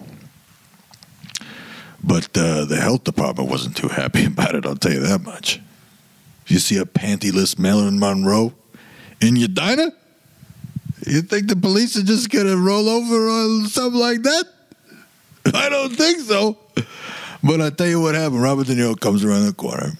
But 2.02 2.36
uh, 2.36 2.66
the 2.66 2.76
health 2.76 3.04
department 3.04 3.48
wasn't 3.48 3.76
too 3.76 3.88
happy 3.88 4.24
about 4.26 4.54
it, 4.54 4.66
I'll 4.66 4.76
tell 4.76 4.92
you 4.92 5.00
that 5.00 5.22
much. 5.22 5.60
You 6.46 6.58
see 6.58 6.76
a 6.76 6.84
pantyless 6.84 7.58
Marilyn 7.58 7.98
Monroe 7.98 8.52
in 9.20 9.36
your 9.36 9.48
diner? 9.48 9.90
You 11.06 11.22
think 11.22 11.48
the 11.48 11.56
police 11.56 11.96
are 11.96 12.02
just 12.02 12.30
going 12.30 12.46
to 12.46 12.56
roll 12.56 12.88
over 12.88 13.28
on 13.28 13.66
something 13.66 14.00
like 14.00 14.22
that? 14.22 14.44
I 15.54 15.68
don't 15.68 15.94
think 15.94 16.20
so. 16.20 16.58
But 17.42 17.60
I 17.60 17.70
tell 17.70 17.86
you 17.86 18.00
what 18.00 18.14
happened. 18.14 18.42
Robert 18.42 18.66
De 18.66 18.74
Niro 18.74 18.98
comes 18.98 19.22
around 19.22 19.44
the 19.44 19.52
corner, 19.52 19.92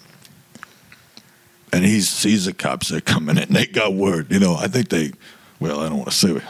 and 1.72 1.84
he 1.84 2.00
sees 2.00 2.46
the 2.46 2.54
cops 2.54 2.88
that 2.88 3.04
coming 3.04 3.36
in. 3.36 3.52
They 3.52 3.66
got 3.66 3.92
word, 3.92 4.32
you 4.32 4.38
know. 4.38 4.54
I 4.54 4.66
think 4.66 4.88
they, 4.88 5.12
well, 5.60 5.80
I 5.80 5.90
don't 5.90 5.98
want 5.98 6.10
to 6.10 6.16
say, 6.16 6.40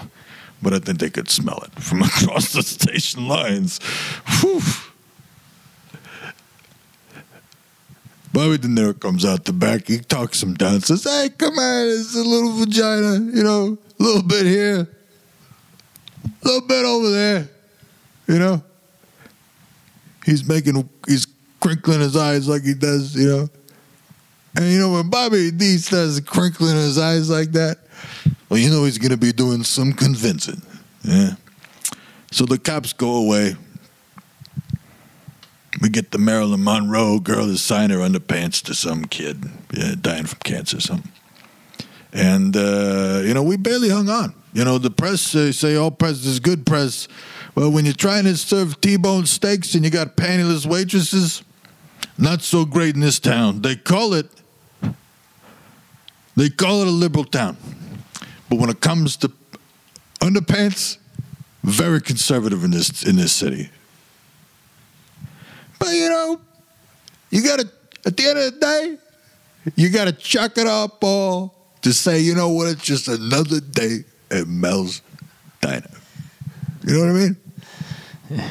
but 0.65 0.73
I 0.73 0.79
think 0.79 0.99
they 0.99 1.11
could 1.11 1.31
smell 1.31 1.63
it 1.63 1.81
from 1.81 2.03
across 2.03 2.53
the 2.53 2.63
station 2.63 3.29
lines. 3.29 3.79
Whew. 4.41 4.61
Bobby 8.33 8.59
De 8.59 8.67
Niro 8.67 8.99
comes 8.99 9.25
out 9.25 9.45
the 9.45 9.53
back. 9.53 9.87
He 9.87 9.99
talks 9.99 10.43
him 10.43 10.55
down. 10.55 10.81
Says, 10.81 11.05
"Hey, 11.05 11.29
come 11.39 11.57
on, 11.57 11.87
it's 11.87 12.17
a 12.17 12.23
little 12.25 12.53
vagina, 12.55 13.31
you 13.33 13.45
know, 13.45 13.79
a 14.01 14.03
little 14.03 14.25
bit 14.25 14.45
here, 14.45 14.89
a 16.25 16.45
little 16.45 16.67
bit 16.67 16.85
over 16.85 17.11
there, 17.11 17.49
you 18.27 18.41
know." 18.41 18.61
He's 20.27 20.49
making, 20.49 20.89
he's 21.07 21.27
crinkling 21.61 22.01
his 22.01 22.17
eyes 22.17 22.49
like 22.49 22.65
he 22.65 22.75
does, 22.75 23.15
you 23.15 23.29
know. 23.29 23.49
And 24.57 24.73
you 24.73 24.79
know 24.81 24.93
when 24.93 25.11
Bobby 25.11 25.51
D 25.51 25.77
starts 25.77 26.19
crinkling 26.21 26.77
his 26.77 26.99
eyes 26.99 27.29
like 27.29 27.53
that, 27.53 27.79
well, 28.49 28.59
you 28.59 28.71
know 28.71 28.85
he's 28.85 28.99
gonna 28.99 29.17
be 29.17 29.33
doing 29.33 29.65
some 29.65 29.93
convincing. 29.93 30.63
Yeah. 31.03 31.35
So 32.31 32.47
the 32.47 32.59
cops 32.59 32.93
go 32.93 33.15
away. 33.17 33.57
We 35.81 35.89
get 35.89 36.13
the 36.13 36.19
Marilyn 36.19 36.63
Monroe 36.65 37.21
girl 37.21 37.47
to 37.47 37.59
sign 37.59 37.91
her 37.91 37.99
underpants 37.99 38.63
to 38.65 38.75
some 38.75 39.05
kid 39.05 39.45
yeah, 39.73 39.95
dying 40.01 40.25
from 40.27 40.39
cancer 40.41 40.79
or 40.79 40.81
something. 40.81 41.13
And, 42.13 42.57
uh, 42.57 43.23
you 43.25 43.35
know, 43.35 43.43
we 43.43 43.57
barely 43.57 43.89
hung 43.89 44.09
on. 44.09 44.35
You 44.53 44.65
know, 44.65 44.79
the 44.79 44.91
press 44.91 45.35
uh, 45.35 45.51
say 45.51 45.75
all 45.75 45.91
press 45.91 46.25
is 46.25 46.39
good 46.39 46.65
press. 46.65 47.09
Well, 47.57 47.73
when 47.73 47.85
you're 47.85 47.95
trying 47.95 48.25
to 48.25 48.37
serve 48.37 48.81
T-bone 48.81 49.27
steaks 49.27 49.75
and 49.75 49.85
you 49.85 49.91
got 49.91 50.17
pantyless 50.17 50.65
waitresses, 50.65 51.43
not 52.17 52.43
so 52.43 52.65
great 52.65 52.95
in 52.95 53.01
this 53.01 53.19
town. 53.19 53.63
They 53.63 53.75
call 53.75 54.15
it, 54.15 54.31
they 56.37 56.51
call 56.51 56.83
it 56.83 56.89
a 56.89 56.93
liberal 56.93 57.25
town. 57.25 57.57
But 58.55 58.61
when 58.61 58.71
it 58.71 58.81
comes 58.81 59.17
to 59.17 59.33
underpants, 60.21 60.99
very 61.65 62.01
conservative 62.01 62.63
in 62.63 62.71
this 62.71 63.03
in 63.03 63.17
this 63.17 63.33
city. 63.33 63.69
But 65.81 65.89
you 65.89 66.09
know, 66.09 66.41
you 67.31 67.43
gotta 67.43 67.69
at 68.07 68.17
the 68.17 68.29
end 68.29 68.39
of 68.39 68.55
the 68.55 68.61
day, 68.61 68.99
you 69.75 69.91
gotta 69.91 70.13
chuck 70.13 70.57
it 70.57 70.69
up 70.69 71.03
all 71.03 71.53
to 71.83 71.93
say, 71.93 72.21
you 72.21 72.37
know 72.37 72.49
what, 72.51 72.69
it's 72.69 72.85
just 72.85 73.09
another 73.09 73.59
day 73.59 74.05
at 74.31 74.47
Mel's 74.47 75.03
Diner. 75.61 75.91
You 76.87 76.95
know 76.95 77.01
what 77.01 77.11
I 77.11 77.13
mean? 77.13 77.37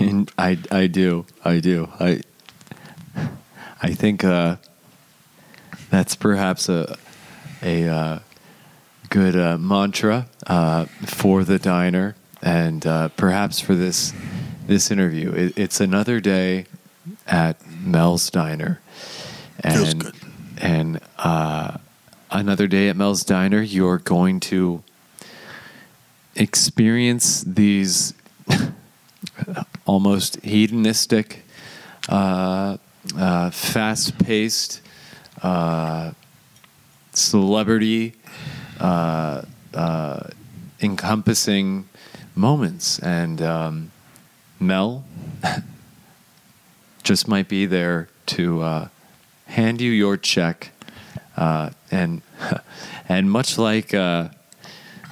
And 0.01 0.31
I 0.37 0.57
I 0.69 0.87
do 0.87 1.25
I 1.45 1.61
do 1.61 1.87
I 1.97 2.19
I 3.81 3.93
think 3.93 4.25
uh, 4.25 4.57
that's 5.89 6.15
perhaps 6.17 6.67
a 6.67 6.97
a 7.61 7.87
uh, 7.87 8.19
good 9.13 9.37
uh, 9.37 9.59
mantra 9.59 10.25
uh, 10.47 10.85
for 11.05 11.43
the 11.43 11.59
diner 11.59 12.15
and 12.41 12.87
uh, 12.87 13.09
perhaps 13.09 13.59
for 13.59 13.75
this 13.75 14.11
this 14.65 14.89
interview. 14.89 15.31
It, 15.31 15.55
it's 15.55 15.79
another 15.79 16.19
day 16.19 16.65
at 17.27 17.63
Mel's 17.69 18.31
Diner, 18.31 18.81
Feels 19.61 19.91
and 19.91 20.03
good. 20.03 20.15
and 20.57 20.99
uh, 21.19 21.77
another 22.31 22.65
day 22.65 22.89
at 22.89 22.95
Mel's 22.95 23.23
Diner. 23.23 23.61
You're 23.61 23.99
going 23.99 24.39
to 24.39 24.81
experience 26.35 27.43
these 27.43 28.15
almost 29.85 30.43
hedonistic, 30.43 31.43
uh, 32.09 32.77
uh, 33.15 33.51
fast-paced, 33.51 34.81
uh, 35.43 36.13
celebrity, 37.13 38.15
uh, 38.79 39.43
uh, 39.73 40.27
encompassing 40.81 41.87
moments, 42.35 42.99
and 42.99 43.41
um, 43.41 43.91
Mel 44.59 45.03
just 47.03 47.27
might 47.27 47.47
be 47.47 47.65
there 47.65 48.09
to 48.25 48.61
uh, 48.61 48.87
hand 49.47 49.81
you 49.81 49.91
your 49.91 50.17
check, 50.17 50.71
uh, 51.37 51.69
and 51.91 52.21
and 53.09 53.31
much 53.31 53.57
like. 53.57 53.93
Uh, 53.93 54.29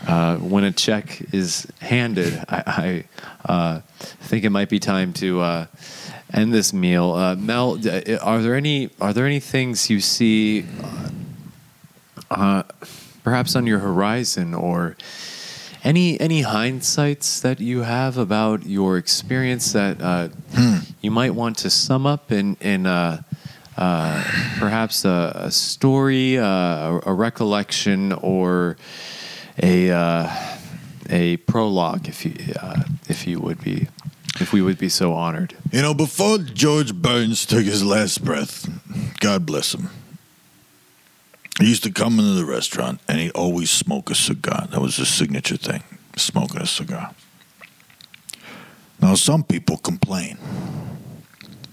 uh, 0.08 0.38
when 0.38 0.64
a 0.64 0.72
check 0.72 1.22
is 1.32 1.68
handed, 1.80 2.44
I, 2.50 3.06
I 3.48 3.82
think 4.00 4.44
it 4.44 4.50
might 4.50 4.68
be 4.68 4.80
time 4.80 5.14
to 5.14 5.68
end 6.34 6.54
this 6.54 6.74
meal. 6.74 7.12
Uh, 7.12 7.36
Mel, 7.36 7.76
are 8.22 8.42
there 8.42 8.56
any 8.56 8.90
are 9.00 9.14
there 9.14 9.26
any 9.26 9.40
things 9.40 9.90
you 9.90 10.00
see, 10.00 10.66
uh, 12.30 12.64
perhaps 13.24 13.56
on 13.56 13.68
your 13.68 13.80
horizon, 13.80 14.54
or 14.54 14.96
any 15.84 16.20
any 16.20 16.44
hindsights 16.44 17.42
that 17.42 17.60
you 17.60 17.82
have 17.82 18.18
about 18.18 18.66
your 18.66 18.98
experience 18.98 19.74
that 19.74 20.02
uh, 20.02 20.30
you 21.02 21.12
might 21.12 21.34
want 21.34 21.58
to 21.58 21.70
sum 21.70 22.06
up 22.06 22.32
in 22.32 22.56
in 22.62 22.86
uh, 22.86 23.22
uh, 23.78 24.24
perhaps 24.60 25.06
a, 25.06 25.32
a 25.36 25.52
story, 25.52 26.38
uh, 26.38 26.46
a, 26.46 27.02
a 27.08 27.14
recollection, 27.14 28.12
or 28.14 28.78
a 29.62 29.92
uh, 29.92 30.30
a 31.10 31.38
prologue, 31.38 32.08
if 32.08 32.26
you 32.26 32.36
uh, 32.62 32.84
if 33.08 33.26
you 33.26 33.40
would 33.40 33.64
be 33.64 33.88
if 34.40 34.54
we 34.54 34.62
would 34.62 34.78
be 34.78 34.90
so 34.90 35.14
honored. 35.14 35.56
You 35.72 35.82
know, 35.82 35.94
before 35.94 36.38
George 36.38 36.94
Burns 36.94 37.46
took 37.46 37.64
his 37.64 37.84
last 37.84 38.24
breath, 38.24 38.70
God 39.20 39.46
bless 39.46 39.74
him, 39.74 39.90
he 41.62 41.70
used 41.70 41.84
to 41.84 41.92
come 41.92 42.20
into 42.20 42.34
the 42.34 42.46
restaurant 42.46 43.00
and 43.08 43.20
he'd 43.20 43.32
always 43.32 43.70
smoke 43.70 44.10
a 44.10 44.16
cigar. 44.16 44.68
That 44.72 44.82
was 44.82 44.98
his 44.98 45.10
signature 45.10 45.58
thing, 45.58 45.84
smoking 46.16 46.62
a 46.62 46.66
cigar. 46.66 47.14
Now, 49.02 49.16
some 49.16 49.44
people 49.44 49.78
complain, 49.78 50.38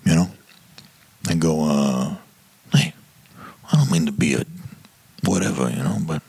you 0.05 0.15
know, 0.15 0.31
and 1.31 1.41
go, 1.41 1.65
uh, 1.65 2.17
hey, 2.73 2.95
I 3.71 3.77
don't 3.77 3.91
mean 3.91 4.07
to 4.07 4.13
be 4.13 4.35
a 4.35 4.45
whatever, 5.25 5.69
you 5.69 5.83
know, 5.83 5.99
but 6.07 6.23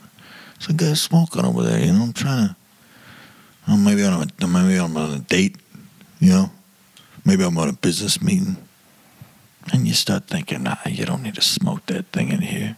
there's 0.58 0.68
a 0.68 0.72
guy 0.72 0.92
smoking 0.94 1.44
over 1.44 1.62
there, 1.62 1.80
you 1.80 1.92
know, 1.92 2.02
I'm 2.02 2.12
trying 2.12 2.48
to, 2.48 3.76
maybe, 3.76 4.04
I'm 4.04 4.20
a, 4.22 4.46
maybe 4.46 4.78
I'm 4.78 4.96
on 4.96 5.12
a 5.14 5.18
date, 5.20 5.56
you 6.18 6.30
know, 6.30 6.50
maybe 7.24 7.44
I'm 7.44 7.56
on 7.56 7.68
a 7.68 7.72
business 7.72 8.20
meeting. 8.20 8.56
And 9.72 9.86
you 9.86 9.94
start 9.94 10.26
thinking, 10.26 10.64
nah, 10.64 10.76
you 10.86 11.04
don't 11.04 11.22
need 11.22 11.36
to 11.36 11.42
smoke 11.42 11.86
that 11.86 12.06
thing 12.06 12.30
in 12.30 12.40
here. 12.40 12.76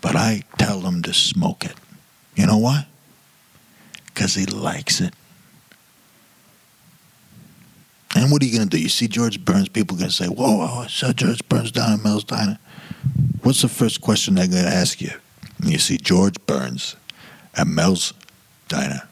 But 0.00 0.16
I 0.16 0.42
tell 0.58 0.80
him 0.80 1.02
to 1.02 1.12
smoke 1.12 1.64
it. 1.64 1.74
You 2.34 2.46
know 2.46 2.58
why? 2.58 2.86
Because 4.06 4.34
he 4.34 4.46
likes 4.46 5.00
it. 5.00 5.14
And 8.16 8.30
what 8.30 8.42
are 8.42 8.46
you 8.46 8.56
going 8.56 8.68
to 8.68 8.76
do? 8.76 8.82
You 8.82 8.88
see 8.88 9.06
George 9.06 9.44
Burns, 9.44 9.68
people 9.68 9.96
are 9.96 10.00
going 10.00 10.10
to 10.10 10.16
say, 10.16 10.26
whoa, 10.26 10.56
whoa, 10.56 10.82
I 10.82 10.86
saw 10.88 11.12
George 11.12 11.46
Burns 11.48 11.70
down 11.70 11.92
at 11.92 12.02
Mel's 12.02 12.24
Diner. 12.24 12.58
What's 13.42 13.62
the 13.62 13.68
first 13.68 14.00
question 14.00 14.34
they're 14.34 14.48
going 14.48 14.64
to 14.64 14.68
ask 14.68 15.00
you? 15.00 15.12
You 15.62 15.78
see 15.78 15.96
George 15.96 16.34
Burns 16.46 16.96
at 17.54 17.66
Mel's 17.66 18.12
Diner. 18.68 19.02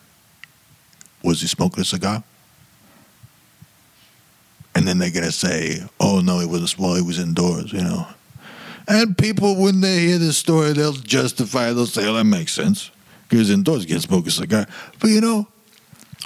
Was 1.22 1.40
he 1.40 1.46
smoking 1.46 1.83
a 1.83 1.85
cigar? 1.85 2.24
And 4.74 4.87
then 4.87 4.98
they're 4.98 5.11
going 5.11 5.24
to 5.24 5.33
say, 5.33 5.83
oh, 6.01 6.20
no, 6.20 6.40
he 6.40 6.46
wasn't, 6.46 6.79
well, 6.79 6.94
he 6.94 7.03
was 7.03 7.18
indoors, 7.18 7.72
you 7.72 7.81
know. 7.81 8.07
And 8.88 9.18
people, 9.18 9.55
when 9.55 9.83
they 9.83 10.01
hear 10.01 10.18
this 10.18 10.38
story, 10.38 10.72
they'll 10.72 10.92
justify, 10.92 11.74
they'll 11.74 11.85
say, 11.85 12.09
oh, 12.09 12.14
that 12.14 12.24
makes 12.24 12.53
sense. 12.53 12.90
Because 13.29 13.51
indoors, 13.51 13.85
can't 13.85 14.01
smoke 14.01 14.27
a 14.27 14.31
cigar. 14.31 14.66
But 14.98 15.09
you 15.09 15.20
know, 15.20 15.46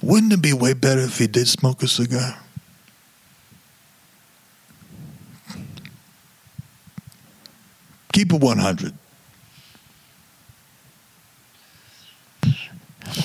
wouldn't 0.00 0.32
it 0.32 0.40
be 0.40 0.52
way 0.52 0.72
better 0.72 1.00
if 1.00 1.18
he 1.18 1.26
did 1.26 1.48
smoke 1.48 1.82
a 1.82 1.88
cigar? 1.88 2.38
Keep 8.12 8.32
it 8.32 8.40
100. 8.40 8.94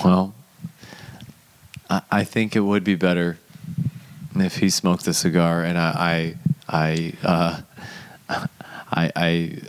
Well, 0.04 0.34
I, 1.90 2.02
I 2.12 2.24
think 2.24 2.56
it 2.56 2.62
would 2.62 2.84
be 2.84 2.96
better 2.96 3.38
if 4.36 4.58
he 4.58 4.72
smoked 4.72 5.06
a 5.08 5.14
cigar, 5.14 5.64
and 5.64 5.78
I, 5.78 6.36
I, 6.70 7.14
I 7.24 7.28
uh, 7.28 7.62
I, 8.98 9.12
I 9.16 9.60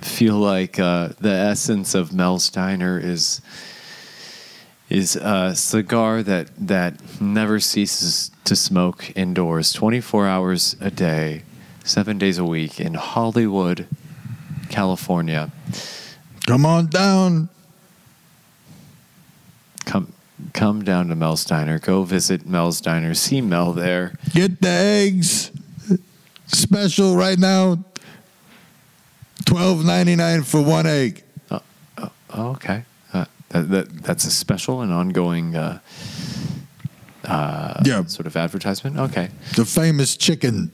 feel 0.00 0.34
like 0.34 0.80
uh, 0.80 1.10
the 1.20 1.30
essence 1.30 1.94
of 1.94 2.12
Mel's 2.12 2.50
Diner 2.50 2.98
is 2.98 3.40
is 4.88 5.14
a 5.14 5.54
cigar 5.54 6.24
that 6.24 6.50
that 6.58 7.20
never 7.20 7.60
ceases 7.60 8.32
to 8.44 8.56
smoke 8.56 9.12
indoors, 9.14 9.72
twenty 9.72 10.00
four 10.00 10.26
hours 10.26 10.74
a 10.80 10.90
day, 10.90 11.44
seven 11.84 12.18
days 12.18 12.38
a 12.38 12.44
week 12.44 12.80
in 12.80 12.94
Hollywood, 12.94 13.86
California. 14.68 15.52
Come 16.46 16.66
on 16.66 16.88
down. 16.88 17.50
Come 19.84 20.12
come 20.52 20.82
down 20.82 21.06
to 21.06 21.14
Mel's 21.14 21.44
Diner. 21.44 21.78
Go 21.78 22.02
visit 22.02 22.46
Mel's 22.46 22.80
Diner. 22.80 23.14
See 23.14 23.40
Mel 23.40 23.72
there. 23.72 24.16
Get 24.34 24.60
the 24.60 24.68
eggs. 24.68 25.52
Special 26.46 27.14
right 27.14 27.38
now. 27.38 27.84
Twelve 29.50 29.84
ninety 29.84 30.14
nine 30.14 30.44
for 30.44 30.62
one 30.62 30.86
egg. 30.86 31.24
Oh, 32.32 32.50
okay. 32.52 32.84
Uh, 33.12 33.24
that, 33.48 33.68
that 33.70 34.02
that's 34.04 34.24
a 34.24 34.30
special 34.30 34.80
and 34.82 34.92
ongoing 34.92 35.56
uh, 35.56 35.80
uh, 37.24 37.82
Yeah. 37.84 38.04
sort 38.04 38.28
of 38.28 38.36
advertisement. 38.36 38.96
Okay. 38.96 39.30
The 39.56 39.64
famous 39.64 40.16
chicken 40.16 40.70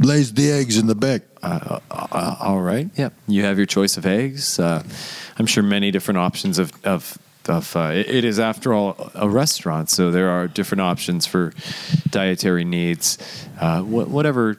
lays 0.00 0.32
the 0.32 0.50
eggs 0.50 0.78
in 0.78 0.86
the 0.86 0.94
back. 0.94 1.20
Uh, 1.42 1.80
all 2.40 2.60
right. 2.62 2.88
Yep. 2.96 3.12
You 3.28 3.44
have 3.44 3.58
your 3.58 3.66
choice 3.66 3.98
of 3.98 4.06
eggs. 4.06 4.58
Uh, 4.58 4.82
I'm 5.38 5.44
sure 5.46 5.62
many 5.62 5.90
different 5.90 6.16
options 6.16 6.58
of 6.58 6.72
of 6.84 7.18
of. 7.46 7.76
Uh, 7.76 7.92
it, 7.94 8.24
is, 8.24 8.38
after 8.40 8.72
all, 8.72 9.10
a 9.14 9.28
restaurant, 9.28 9.90
so 9.90 10.10
there 10.10 10.30
are 10.30 10.48
different 10.48 10.80
options 10.80 11.26
for 11.26 11.52
dietary 12.08 12.64
needs. 12.64 13.18
Uh, 13.60 13.82
wh- 13.82 14.10
whatever 14.10 14.56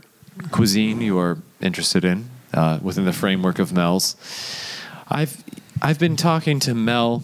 cuisine 0.52 1.02
you 1.02 1.18
are 1.18 1.40
interested 1.62 2.06
in 2.06 2.30
uh, 2.56 2.80
within 2.82 3.06
the 3.06 3.14
framework 3.14 3.60
of 3.60 3.72
Mel's. 3.74 4.16
I've 5.10 5.44
I've 5.82 6.00
been 6.00 6.16
talking 6.16 6.60
to 6.62 6.74
Mel, 6.74 7.22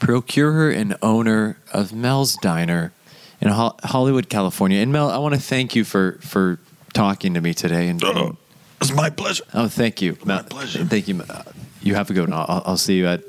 procurer 0.00 0.70
and 0.70 0.96
owner 1.02 1.56
of 1.72 1.92
Mel's 1.92 2.36
Diner 2.36 2.92
in 3.40 3.48
Ho- 3.48 3.74
Hollywood, 3.82 4.28
California. 4.28 4.78
And 4.80 4.92
Mel, 4.92 5.10
I 5.10 5.18
want 5.18 5.34
to 5.34 5.40
thank 5.40 5.74
you 5.74 5.82
for 5.84 6.18
for 6.20 6.58
talking 6.92 7.34
to 7.34 7.40
me 7.40 7.54
today 7.54 7.88
and, 7.88 8.02
Oh, 8.04 8.36
it's 8.80 8.92
my 8.92 9.08
pleasure. 9.10 9.44
Oh, 9.54 9.66
thank 9.68 10.02
you. 10.02 10.12
Mel. 10.24 10.26
My 10.26 10.34
Mel- 10.36 10.44
pleasure. 10.44 10.84
Thank 10.84 11.08
you. 11.08 11.22
Uh, 11.28 11.42
You 11.80 11.94
have 11.96 12.10
a 12.10 12.12
good 12.12 12.28
one. 12.30 12.38
I'll, 12.38 12.62
I'll 12.66 12.76
see 12.76 12.96
you 12.98 13.06
at 13.06 13.22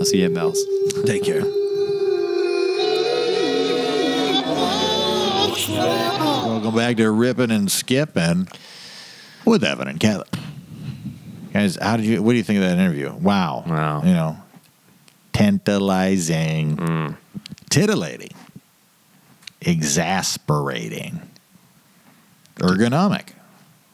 I'll 0.00 0.04
see 0.06 0.18
you 0.18 0.26
at 0.26 0.32
Mel's. 0.32 0.58
Take 1.06 1.24
care. 1.24 1.42
Welcome 5.46 6.74
back 6.76 6.96
to 6.96 7.10
Ripping 7.10 7.50
and 7.50 7.70
Skipping 7.70 8.48
with 9.44 9.64
Evan 9.64 9.88
and 9.88 10.00
Kevin. 10.00 10.24
Guys, 11.52 11.76
how 11.80 11.96
did 11.96 12.06
you? 12.06 12.22
What 12.22 12.32
do 12.32 12.36
you 12.36 12.42
think 12.42 12.58
of 12.58 12.64
that 12.64 12.78
interview? 12.78 13.12
Wow, 13.12 13.64
Wow. 13.66 14.02
you 14.04 14.12
know, 14.12 14.36
tantalizing, 15.32 16.76
Mm. 16.76 17.16
titillating, 17.70 18.32
exasperating, 19.62 21.20
ergonomic, 22.56 23.28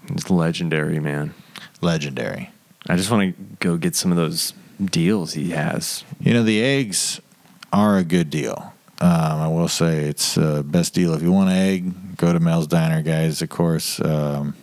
It's 0.08 0.30
legendary, 0.30 1.00
man. 1.00 1.34
legendary. 1.80 2.50
I 2.88 2.96
just 2.96 3.10
want 3.10 3.36
to 3.36 3.42
go 3.60 3.76
get 3.76 3.94
some 3.94 4.10
of 4.10 4.16
those 4.16 4.54
deals 4.82 5.34
he 5.34 5.50
has. 5.50 6.04
You 6.20 6.32
know, 6.32 6.42
the 6.42 6.62
eggs 6.62 7.20
are 7.72 7.98
a 7.98 8.04
good 8.04 8.30
deal. 8.30 8.72
Um, 9.02 9.08
I 9.40 9.48
will 9.48 9.68
say 9.68 10.04
it's 10.04 10.36
uh, 10.38 10.62
best 10.62 10.94
deal. 10.94 11.14
If 11.14 11.22
you 11.22 11.32
want 11.32 11.50
an 11.50 11.56
egg, 11.56 12.16
go 12.16 12.32
to 12.32 12.40
Mel's 12.40 12.66
Diner, 12.66 13.02
guys. 13.02 13.40
Of 13.42 13.48
course. 13.50 14.00
Um, 14.00 14.54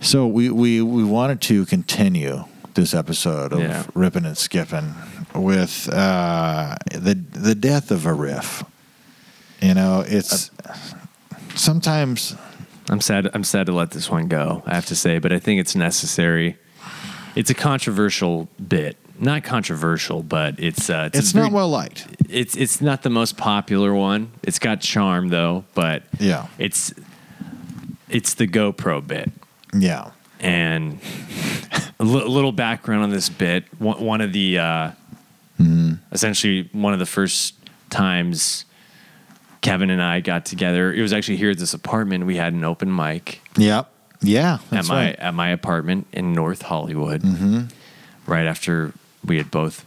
so 0.00 0.26
we, 0.26 0.50
we 0.50 0.80
we 0.82 1.04
wanted 1.04 1.40
to 1.42 1.66
continue 1.66 2.44
this 2.74 2.94
episode 2.94 3.52
of 3.52 3.60
Yeah. 3.60 3.84
ripping 3.94 4.24
and 4.24 4.36
skipping 4.38 4.94
with 5.34 5.88
uh, 5.92 6.76
the 6.92 7.14
the 7.14 7.54
death 7.54 7.90
of 7.90 8.06
a 8.06 8.12
riff. 8.12 8.64
You 9.60 9.74
know, 9.74 10.04
it's 10.06 10.50
sometimes 11.54 12.36
I'm 12.88 13.00
sad. 13.00 13.28
I'm 13.34 13.44
sad 13.44 13.66
to 13.66 13.72
let 13.72 13.90
this 13.90 14.10
one 14.10 14.28
go. 14.28 14.62
I 14.66 14.74
have 14.74 14.86
to 14.86 14.96
say, 14.96 15.18
but 15.18 15.32
I 15.32 15.38
think 15.38 15.60
it's 15.60 15.74
necessary. 15.74 16.56
It's 17.34 17.50
a 17.50 17.54
controversial 17.54 18.48
bit. 18.68 18.96
Not 19.20 19.42
controversial, 19.42 20.22
but 20.22 20.60
it's 20.60 20.88
uh, 20.88 21.10
it's, 21.12 21.32
very- 21.32 21.46
not 21.46 21.52
well 21.52 21.68
liked. 21.68 22.06
It's 22.28 22.56
it's 22.56 22.80
not 22.80 23.02
the 23.02 23.10
most 23.10 23.36
popular 23.36 23.92
one. 23.92 24.30
It's 24.44 24.60
got 24.60 24.80
charm 24.80 25.28
though, 25.28 25.64
but 25.74 26.04
Yeah. 26.20 26.46
it's 26.58 26.94
it's 28.08 28.34
the 28.34 28.46
GoPro 28.46 29.04
bit. 29.04 29.32
Yeah. 29.74 30.10
And 30.40 31.00
a 32.00 32.04
little 32.04 32.52
background 32.52 33.02
on 33.02 33.10
this 33.10 33.28
bit. 33.28 33.64
One, 33.80 34.00
one 34.00 34.20
of 34.20 34.32
the 34.32 34.58
uh, 34.58 34.90
essentially 36.12 36.68
one 36.72 36.92
of 36.92 36.98
the 36.98 37.06
first 37.06 37.54
times 37.90 38.64
Kevin 39.60 39.90
and 39.90 40.00
I 40.02 40.20
got 40.20 40.44
together. 40.44 40.92
It 40.92 41.02
was 41.02 41.12
actually 41.12 41.36
here 41.38 41.50
at 41.50 41.58
this 41.58 41.74
apartment. 41.74 42.26
We 42.26 42.36
had 42.36 42.52
an 42.52 42.64
open 42.64 42.94
mic 42.94 43.40
Yep. 43.56 43.90
Yeah. 44.20 44.58
at 44.72 44.86
my 44.88 45.06
right. 45.06 45.16
at 45.18 45.34
my 45.34 45.48
apartment 45.50 46.06
in 46.12 46.32
North 46.32 46.62
Hollywood. 46.62 47.22
Mm-hmm. 47.22 47.62
Right 48.26 48.46
after 48.46 48.92
we 49.24 49.36
had 49.38 49.50
both 49.50 49.84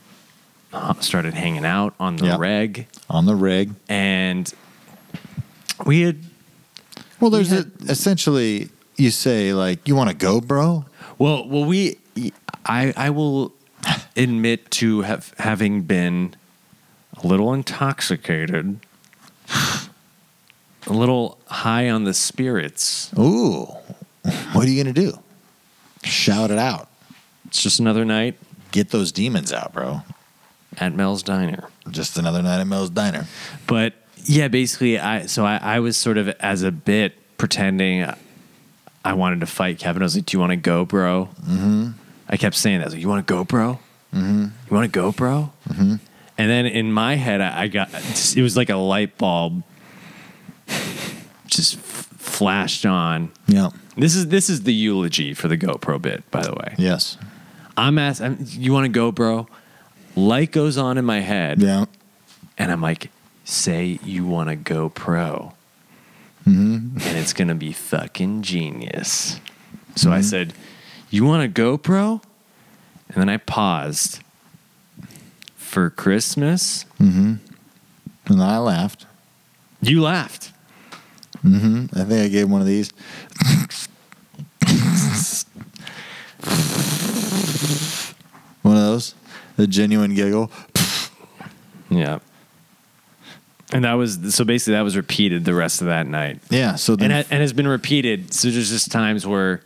uh, 0.74 0.94
started 0.96 1.34
hanging 1.34 1.66
out 1.66 1.94
on 2.00 2.18
the 2.18 2.26
Yep. 2.26 2.40
reg, 2.40 2.88
on 3.10 3.26
the 3.26 3.36
reg. 3.36 3.72
and 3.88 4.52
we 5.86 6.02
had 6.02 6.20
Well, 7.20 7.30
there's 7.32 7.52
We 7.52 7.58
a, 7.60 7.66
essentially 7.90 8.70
you 9.02 9.12
say 9.12 9.54
like, 9.54 9.88
"You 9.88 9.96
want 9.96 10.10
to 10.10 10.16
go, 10.16 10.40
bro?" 10.42 10.86
Well, 11.18 11.48
well, 11.48 11.66
we, 11.66 11.98
I, 12.66 12.94
I 12.96 13.10
will 13.10 13.54
admit 14.16 14.72
to 14.72 15.02
have 15.02 15.34
having 15.38 15.82
been 15.82 16.36
a 17.22 17.28
little 17.28 17.54
intoxicated, 17.54 18.80
a 20.88 20.94
little 20.94 21.38
high 21.48 21.90
on 21.90 22.04
the 22.06 22.14
spirits. 22.14 23.12
Ooh, 23.18 23.66
what 24.54 24.66
are 24.66 24.70
you 24.70 24.82
gonna 24.82 24.94
do? 24.94 25.20
Shout 26.04 26.52
it 26.52 26.58
out. 26.58 26.88
It's 27.46 27.62
just 27.62 27.80
another 27.80 28.06
night 28.06 28.36
Get 28.72 28.90
those 28.92 29.12
demons 29.12 29.52
out, 29.52 29.74
bro. 29.74 30.02
at 30.78 30.94
Mel's 30.96 31.24
Diner. 31.24 31.66
Just 31.90 32.18
another 32.18 32.42
night 32.42 32.62
at 32.62 32.68
Mel's 32.68 32.90
Diner. 32.90 33.28
But 33.68 33.94
yeah, 34.24 34.48
basically, 34.48 34.98
I 34.98 35.26
so 35.26 35.46
I, 35.46 35.58
I 35.58 35.80
was 35.80 35.98
sort 35.98 36.18
of 36.18 36.30
as 36.40 36.64
a 36.64 36.72
bit 36.72 37.16
pretending 37.38 38.10
I 39.04 39.14
wanted 39.14 39.40
to 39.40 39.46
fight 39.46 39.80
Kevin. 39.80 40.02
I 40.02 40.06
was 40.06 40.16
like, 40.16 40.26
"Do 40.26 40.36
you 40.36 40.40
want 40.40 40.52
to 40.52 40.58
go, 40.58 40.86
bro?" 40.86 41.30
Mm-hmm. 41.44 41.92
I 42.30 42.38
kept 42.38 42.56
saying 42.56 42.80
that. 42.80 42.84
I 42.84 42.88
was 42.88 42.94
like, 42.94 43.02
"You 43.02 43.10
want 43.10 43.26
to 43.26 43.34
go, 43.34 43.44
bro? 43.44 43.80
Mm-hmm. 44.14 44.44
You 44.44 44.76
want 44.76 44.92
to 44.92 45.00
go, 45.00 45.12
bro?" 45.12 45.52
Mm-hmm. 45.70 45.96
And 46.38 46.50
then 46.50 46.66
in 46.66 46.92
my 46.92 47.16
head, 47.16 47.42
I, 47.42 47.64
I 47.64 47.68
got 47.68 47.90
it 47.94 48.42
was 48.42 48.56
like 48.58 48.70
a 48.70 48.76
light 48.76 49.18
bulb 49.18 49.64
just 51.48 51.76
f- 51.76 52.08
flashed 52.18 52.86
on. 52.86 53.32
Yeah. 53.48 53.70
This 53.98 54.16
is 54.16 54.28
this 54.28 54.50
is 54.50 54.64
the 54.64 54.74
eulogy 54.74 55.34
for 55.34 55.48
the 55.48 55.58
GoPro 55.58 56.02
bit, 56.02 56.30
by 56.32 56.42
the 56.42 56.54
way. 56.54 56.76
Yes. 56.78 57.18
I'm 57.78 57.98
asking, 57.98 58.38
"You 58.48 58.74
want 58.74 58.86
to 58.86 58.90
go, 58.90 59.12
bro?" 59.12 59.48
Light 60.16 60.52
goes 60.52 60.78
on 60.78 60.98
in 60.98 61.06
my 61.06 61.20
head. 61.22 61.62
Yeah. 61.62 61.86
And 62.58 62.72
I'm 62.72 62.82
like, 62.82 63.10
say 63.46 64.00
you 64.04 64.26
want 64.26 64.50
to 64.50 64.56
go 64.56 64.90
pro. 64.90 65.54
Mm-hmm. 66.48 66.98
And 67.02 67.18
it's 67.18 67.34
going 67.34 67.48
to 67.48 67.56
be 67.56 67.72
fucking 67.72 68.42
genius. 68.42 69.40
So 69.96 70.12
I 70.12 70.22
said, 70.22 70.54
You 71.10 71.26
want 71.26 71.46
a 71.46 71.62
GoPro? 71.62 72.24
And 73.10 73.18
then 73.18 73.30
I 73.30 73.38
paused. 73.38 74.20
For 75.56 75.90
Christmas? 75.90 76.86
Mm-hmm. 77.00 77.36
And 78.28 78.44
I 78.44 78.58
laughed. 78.58 79.06
You 79.82 80.02
laughed. 80.02 80.52
Mm-hmm. 81.44 81.98
I 81.98 82.04
think 82.04 82.22
I 82.22 82.28
gave 82.28 82.50
one 82.50 82.62
of 82.62 82.68
these. 82.68 82.92
one 88.62 88.76
of 88.76 88.84
those. 88.84 89.16
The 89.58 89.68
genuine 89.68 90.14
giggle. 90.14 90.52
Yeah. 91.90 92.20
And 93.74 93.86
that 93.86 93.94
was, 93.94 94.36
so 94.36 94.44
basically, 94.44 94.74
that 94.74 94.82
was 94.82 94.98
repeated 94.98 95.46
the 95.46 95.54
rest 95.54 95.82
of 95.82 95.88
that 95.88 96.06
night. 96.08 96.40
Yeah. 96.50 96.76
So 96.76 96.96
then, 96.96 97.12
and, 97.12 97.26
ha- 97.26 97.30
and 97.32 97.42
has 97.42 97.54
been 97.54 97.68
repeated. 97.68 98.34
So 98.34 98.50
there's 98.50 98.70
just 98.70 98.92
times 98.92 99.26
where 99.26 99.62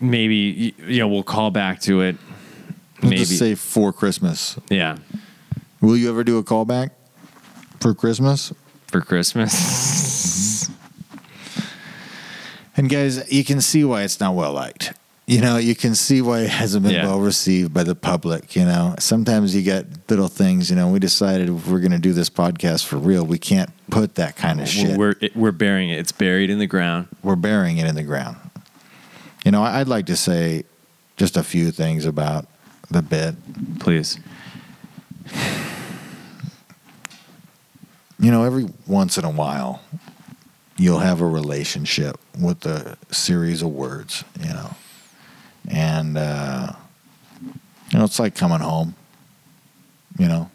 maybe, 0.00 0.74
you 0.86 0.98
know, 0.98 1.08
we'll 1.08 1.22
call 1.22 1.50
back 1.50 1.80
to 1.82 2.02
it. 2.02 2.16
Maybe. 3.02 3.16
just 3.16 3.38
say 3.38 3.54
for 3.54 3.92
Christmas. 3.92 4.58
yeah. 4.68 4.98
Will 5.80 5.96
you 5.96 6.10
ever 6.10 6.22
do 6.22 6.36
a 6.36 6.44
callback 6.44 6.90
for 7.80 7.94
Christmas? 7.94 8.52
For 8.88 9.00
Christmas. 9.00 10.68
And 12.76 12.88
guys, 12.90 13.30
you 13.32 13.44
can 13.44 13.60
see 13.62 13.84
why 13.84 14.02
it's 14.02 14.20
not 14.20 14.34
well 14.34 14.52
liked. 14.52 14.92
You 15.30 15.40
know, 15.40 15.58
you 15.58 15.76
can 15.76 15.94
see 15.94 16.20
why 16.20 16.40
it 16.40 16.48
hasn't 16.50 16.82
been 16.82 16.92
Yeah. 16.94 17.06
well 17.06 17.20
received 17.20 17.72
by 17.72 17.84
the 17.84 17.94
public. 17.94 18.56
You 18.56 18.64
know, 18.64 18.96
sometimes 18.98 19.54
you 19.54 19.62
get 19.62 19.86
little 20.10 20.26
things. 20.26 20.70
You 20.70 20.74
know, 20.74 20.88
we 20.90 20.98
decided 20.98 21.48
if 21.48 21.68
we're 21.68 21.78
going 21.78 21.92
to 21.92 21.98
do 22.00 22.12
this 22.12 22.28
podcast 22.28 22.84
for 22.84 22.96
real, 22.96 23.24
we 23.24 23.38
can't 23.38 23.70
put 23.90 24.16
that 24.16 24.36
kind 24.36 24.60
of 24.60 24.68
shit. 24.68 24.96
We're 24.98 25.14
we're 25.36 25.52
burying 25.52 25.90
it. 25.90 26.00
It's 26.00 26.10
buried 26.10 26.50
in 26.50 26.58
the 26.58 26.66
ground. 26.66 27.06
we're 27.22 27.36
burying 27.36 27.78
it 27.78 27.86
in 27.86 27.94
the 27.94 28.02
ground. 28.02 28.38
You 29.44 29.52
know, 29.52 29.62
I'd 29.62 29.86
like 29.86 30.06
to 30.06 30.16
say 30.16 30.64
just 31.16 31.36
a 31.36 31.44
few 31.44 31.70
things 31.70 32.06
about 32.06 32.46
the 32.90 33.00
bit. 33.00 33.36
Please. 33.78 34.18
You 38.18 38.30
know, 38.30 38.42
every 38.44 38.66
once 38.86 39.16
in 39.16 39.24
a 39.24 39.30
while, 39.30 39.80
you'll 40.76 40.98
have 40.98 41.20
a 41.20 41.26
relationship 41.26 42.18
with 42.38 42.66
a 42.66 42.98
series 43.12 43.62
of 43.62 43.70
words, 43.70 44.24
you 44.40 44.48
know. 44.48 44.74
And, 45.68 46.16
uh, 46.18 46.72
you 47.90 47.98
know, 47.98 48.04
it's 48.04 48.18
like 48.18 48.34
coming 48.34 48.60
home, 48.60 48.94
you 50.18 50.28
know, 50.28 50.50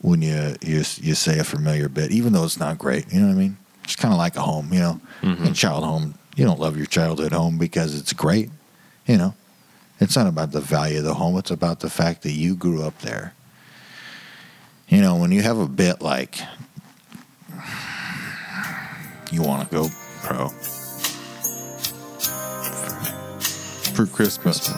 when 0.00 0.22
you, 0.22 0.56
you, 0.62 0.78
you 0.78 1.14
say 1.14 1.38
a 1.38 1.44
familiar 1.44 1.88
bit, 1.88 2.10
even 2.10 2.32
though 2.32 2.44
it's 2.44 2.58
not 2.58 2.78
great, 2.78 3.12
you 3.12 3.20
know 3.20 3.26
what 3.26 3.34
I 3.34 3.38
mean? 3.38 3.56
It's 3.84 3.96
kind 3.96 4.12
of 4.12 4.18
like 4.18 4.36
a 4.36 4.40
home, 4.40 4.72
you 4.72 4.80
know. 4.80 5.00
In 5.46 5.54
child 5.54 5.84
home, 5.84 6.14
you 6.36 6.44
don't 6.44 6.60
love 6.60 6.76
your 6.76 6.86
childhood 6.86 7.32
home 7.32 7.58
because 7.58 7.98
it's 7.98 8.12
great, 8.12 8.50
you 9.06 9.16
know. 9.16 9.34
It's 10.00 10.14
not 10.16 10.26
about 10.28 10.52
the 10.52 10.60
value 10.60 10.98
of 10.98 11.04
the 11.04 11.14
home, 11.14 11.36
it's 11.36 11.50
about 11.50 11.80
the 11.80 11.90
fact 11.90 12.22
that 12.22 12.32
you 12.32 12.54
grew 12.54 12.82
up 12.82 12.98
there. 13.00 13.34
You 14.88 15.00
know, 15.00 15.16
when 15.16 15.32
you 15.32 15.42
have 15.42 15.58
a 15.58 15.66
bit 15.66 16.00
like 16.00 16.38
you 19.30 19.42
want 19.42 19.68
to 19.68 19.74
go 19.74 19.88
pro 20.22 20.50
for 23.98 24.06
Christmas. 24.06 24.68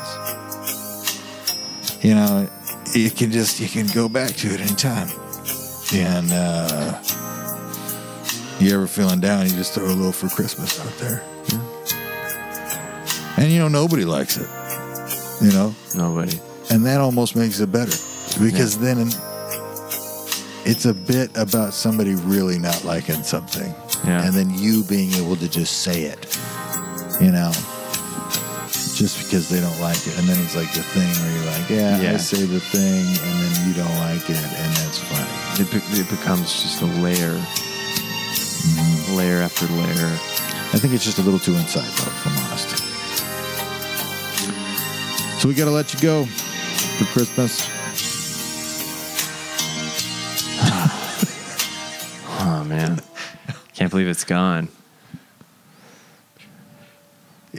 You 2.02 2.14
know, 2.14 2.48
you 2.94 3.10
can 3.10 3.30
just 3.30 3.60
you 3.60 3.68
can 3.68 3.86
go 3.88 4.08
back 4.08 4.30
to 4.36 4.48
it 4.48 4.60
anytime. 4.62 5.08
And 5.92 6.30
uh, 6.32 7.02
you 8.58 8.72
ever 8.74 8.86
feeling 8.86 9.20
down, 9.20 9.44
you 9.44 9.50
just 9.52 9.74
throw 9.74 9.84
a 9.84 9.88
little 9.92 10.12
for 10.12 10.28
Christmas 10.30 10.80
out 10.80 10.96
there. 10.98 11.22
And 13.36 13.52
you 13.52 13.58
know 13.58 13.68
nobody 13.68 14.06
likes 14.06 14.38
it. 14.38 14.48
You 15.44 15.52
know, 15.52 15.74
Nobody. 15.94 16.38
and 16.70 16.84
that 16.86 17.00
almost 17.00 17.36
makes 17.36 17.60
it 17.60 17.70
better 17.70 17.92
because 18.42 18.78
then 18.78 19.08
it's 20.64 20.84
a 20.86 20.94
bit 20.94 21.30
about 21.36 21.74
somebody 21.74 22.14
really 22.14 22.58
not 22.58 22.84
liking 22.84 23.22
something 23.22 23.74
Yeah. 24.04 24.24
and 24.24 24.34
then 24.34 24.50
you 24.58 24.84
being 24.84 25.12
able 25.14 25.36
to 25.36 25.48
just 25.48 25.78
say 25.82 26.02
it 26.02 26.38
you 27.22 27.32
know 27.32 27.50
just 29.00 29.16
because 29.24 29.48
they 29.48 29.60
don't 29.60 29.80
like 29.80 29.96
it. 30.06 30.12
And 30.18 30.28
then 30.28 30.38
it's 30.44 30.54
like 30.54 30.70
the 30.74 30.82
thing 30.82 31.08
where 31.08 31.32
you're 31.32 31.46
like 31.56 31.70
yeah, 31.70 32.12
i 32.12 32.18
say 32.18 32.44
the 32.44 32.60
thing 32.60 33.00
and 33.08 33.34
then 33.40 33.52
you 33.66 33.72
don't 33.72 33.96
like 34.04 34.28
it 34.28 34.36
and 34.36 34.70
that's 34.76 34.98
funny. 34.98 35.64
It, 35.64 35.70
be- 35.72 36.00
it 36.00 36.08
becomes 36.10 36.52
just 36.62 36.82
a 36.82 36.86
layer, 37.00 37.40
Mm-hmm. 38.60 39.16
layer 39.16 39.40
after 39.40 39.64
layer. 39.72 40.12
i 40.74 40.78
think 40.78 40.92
it's 40.92 41.02
just 41.02 41.16
a 41.18 41.22
little 41.22 41.38
too 41.40 41.54
inside 41.54 41.80
though 41.96 42.12
if 42.12 42.26
i'm 42.26 42.36
honest. 42.44 42.68
So 45.40 45.48
we 45.48 45.54
gotta 45.54 45.70
let 45.70 45.94
you 45.94 46.00
go 46.00 46.26
for 46.26 47.06
christmas. 47.06 47.66
Oh 52.42 52.64
man, 52.64 53.00
can't 53.74 53.90
believe 53.90 54.08
it's 54.08 54.24
gone. 54.24 54.68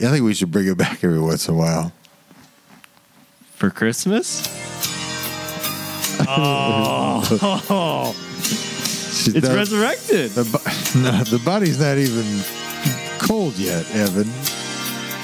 I 0.02 0.10
think 0.10 0.24
we 0.24 0.34
should 0.34 0.50
bring 0.50 0.66
it 0.66 0.76
back 0.76 1.02
every 1.04 1.18
once 1.20 1.48
in 1.48 1.54
a 1.54 1.58
while 1.58 1.92
For 3.54 3.70
Christmas? 3.70 4.42
Oh, 6.28 8.14
She's 8.42 9.34
it's 9.36 9.48
not- 9.48 9.56
resurrected. 9.56 10.30
The, 10.32 10.44
bo- 10.44 11.00
no, 11.00 11.24
the 11.24 11.38
body's 11.44 11.78
not 11.80 11.96
even 11.98 12.24
cold 13.18 13.56
yet, 13.56 13.88
Evan. 13.94 14.28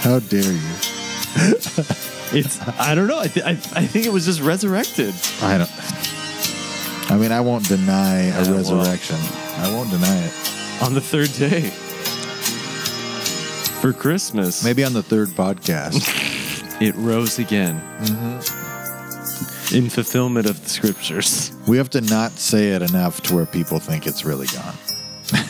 How 0.02 0.18
dare 0.20 0.52
you? 0.52 0.60
It's 2.30 2.60
I 2.78 2.94
don't 2.94 3.06
know. 3.06 3.18
I, 3.20 3.26
th- 3.28 3.46
I 3.46 3.52
I 3.52 3.86
think 3.86 4.04
it 4.04 4.12
was 4.12 4.26
just 4.26 4.42
resurrected 4.42 5.14
I 5.40 5.56
don't. 5.56 5.70
I 7.10 7.16
mean, 7.16 7.32
I 7.32 7.40
won't 7.40 7.66
deny 7.66 8.24
a 8.24 8.28
Yeah, 8.28 8.42
well. 8.42 8.56
resurrection. 8.58 9.16
I 9.64 9.70
won't 9.72 9.90
deny 9.90 10.14
it. 10.26 10.82
on 10.82 10.92
the 10.92 11.00
third 11.00 11.32
day 11.32 11.72
for 13.80 13.92
Christmas. 13.92 14.64
Maybe 14.64 14.84
on 14.84 14.92
the 14.92 15.02
third 15.02 15.28
podcast. 15.28 16.80
it 16.82 16.94
rose 16.96 17.38
again 17.38 17.80
Mm-hmm. 18.00 19.76
in 19.76 19.90
fulfillment 19.90 20.46
of 20.46 20.62
the 20.62 20.68
scriptures. 20.68 21.52
we 21.66 21.76
have 21.76 21.90
to 21.90 22.00
not 22.00 22.30
say 22.32 22.70
it 22.72 22.82
enough 22.82 23.20
to 23.22 23.34
where 23.34 23.44
people 23.46 23.78
think 23.78 24.06
it's 24.06 24.24
really 24.24 24.46
gone. 24.48 24.74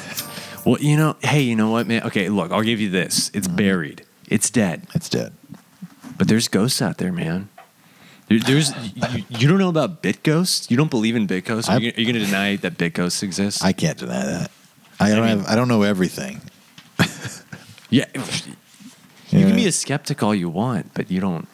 Well, 0.66 0.78
you 0.80 0.96
know, 0.98 1.16
hey, 1.22 1.40
you 1.40 1.56
know 1.56 1.70
what, 1.70 1.86
man? 1.86 2.02
Okay, 2.02 2.28
look, 2.28 2.50
I'll 2.52 2.62
give 2.64 2.78
you 2.78 2.90
this. 2.90 3.30
It's 3.32 3.48
buried. 3.48 4.04
It's 4.26 4.50
dead. 4.50 4.86
It's 4.94 5.08
dead. 5.08 5.32
But 6.18 6.28
there's 6.28 6.48
ghosts 6.48 6.82
out 6.82 6.98
there, 6.98 7.12
man. 7.12 7.48
There, 8.28 8.38
there's 8.40 8.72
you, 9.14 9.24
you 9.30 9.48
don't 9.48 9.56
know 9.58 9.70
about 9.70 10.02
bit 10.02 10.22
ghosts. 10.22 10.70
You 10.70 10.76
don't 10.76 10.90
believe 10.90 11.16
in 11.16 11.26
bit 11.26 11.46
ghosts. 11.46 11.70
Are 11.70 11.80
you, 11.80 11.90
are 11.96 12.00
you 12.00 12.04
going 12.12 12.18
to 12.22 12.26
deny 12.26 12.56
that 12.56 12.76
bit 12.76 12.92
ghosts 12.92 13.22
exist? 13.22 13.64
I 13.64 13.72
can't 13.72 13.96
deny 13.96 14.26
that. 14.26 14.50
I 15.00 15.14
don't 15.14 15.26
have. 15.26 15.46
I 15.46 15.54
don't 15.54 15.68
know 15.68 15.82
everything. 15.84 16.42
Yeah, 17.90 18.04
you 18.14 18.20
Yeah. 19.30 19.46
can 19.46 19.56
be 19.56 19.66
a 19.66 19.72
skeptic 19.72 20.22
all 20.22 20.34
you 20.34 20.48
want, 20.48 20.92
but 20.94 21.10
you 21.10 21.20
don't. 21.20 21.46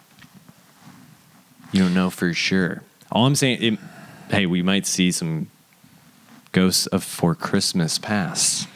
You 1.73 1.83
don't 1.83 1.95
know 1.95 2.11
for 2.11 2.33
sure. 2.33 2.83
All 3.11 3.27
I'm 3.27 3.35
saying, 3.35 3.63
it, 3.63 3.79
hey, 4.31 4.47
we 4.47 4.63
might 4.63 4.87
see 4.87 5.11
some 5.11 5.49
ghosts 6.53 6.87
of 6.89 7.03
for 7.03 7.35
Christmas 7.35 7.99
past. 7.99 8.69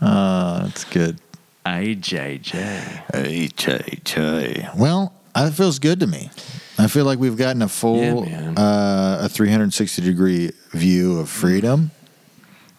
Uh, 0.00 0.60
that's 0.64 0.84
good. 0.84 1.18
IJJ. 1.64 2.54
Hey, 3.14 3.48
chay, 3.48 3.98
chay. 4.04 4.68
Well, 4.76 5.12
that 5.34 5.52
feels 5.54 5.78
good 5.78 6.00
to 6.00 6.06
me. 6.06 6.30
I 6.78 6.86
feel 6.88 7.04
like 7.04 7.18
we've 7.18 7.36
gotten 7.36 7.62
a 7.62 7.64
Yeah, 7.64 7.68
full, 7.68 8.24
man. 8.26 8.56
uh, 8.56 9.18
a 9.22 9.28
360 9.28 10.02
degree 10.02 10.52
view 10.72 11.18
of 11.18 11.28
freedom. 11.28 11.90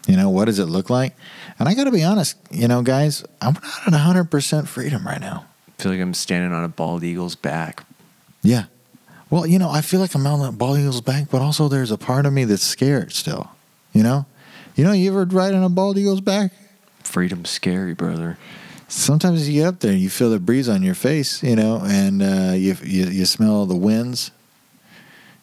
You 0.08 0.15
know, 0.15 0.30
what 0.30 0.46
does 0.46 0.58
it 0.58 0.65
look 0.65 0.89
like? 0.89 1.15
And 1.60 1.67
I 1.67 1.74
got 1.74 1.84
to 1.84 1.91
be 1.91 2.04
honest, 2.04 2.38
you 2.50 2.67
know, 2.67 2.82
guys, 2.82 3.24
I'm 3.41 3.56
not 3.56 3.88
at 3.88 3.93
100% 4.30 4.67
freedom 4.67 5.06
right 5.06 5.20
now. 5.20 5.46
I 5.67 5.82
feel 5.84 5.91
like 5.91 6.02
I'm 6.02 6.13
standing 6.13 6.54
on 6.54 6.63
a 6.63 6.70
bald 6.70 7.04
eagle's 7.04 7.36
back. 7.36 7.84
Yeah. 8.41 8.65
Well, 9.30 9.46
you 9.46 9.60
know, 9.60 9.70
I 9.70 9.82
feel 9.82 10.00
like 10.00 10.15
I'm 10.15 10.26
on 10.26 10.39
that 10.39 10.58
bald 10.58 10.80
eagle's 10.80 11.02
back, 11.02 11.30
but 11.30 11.41
also 11.41 11.67
there's 11.67 11.91
a 11.91 11.98
part 11.98 12.26
of 12.26 12.34
me 12.34 12.46
that's 12.46 12.63
scared 12.63 13.12
still. 13.12 13.52
You 13.93 14.02
know? 14.02 14.26
You 14.76 14.86
know, 14.86 14.93
you 14.93 15.10
ever 15.12 15.26
ride 15.26 15.54
on 15.54 15.63
a 15.63 15.70
bald 15.70 15.98
eagle's 15.98 16.22
back? 16.22 16.52
Freedom's 17.04 17.50
scary, 17.50 17.93
brother. 17.93 18.38
sometimes 18.88 19.48
you 19.50 19.62
get 19.62 19.67
up 19.67 19.80
there 19.80 19.91
and 19.91 20.00
you 20.00 20.10
feel 20.10 20.30
the 20.30 20.39
breeze 20.39 20.70
on 20.70 20.84
your 20.84 20.96
face, 20.96 21.43
you 21.43 21.56
know, 21.56 21.82
and 21.84 22.22
uh, 22.22 22.54
you, 22.54 22.76
you 22.84 23.06
you 23.08 23.26
smell 23.26 23.65
the 23.65 23.76
winds, 23.76 24.32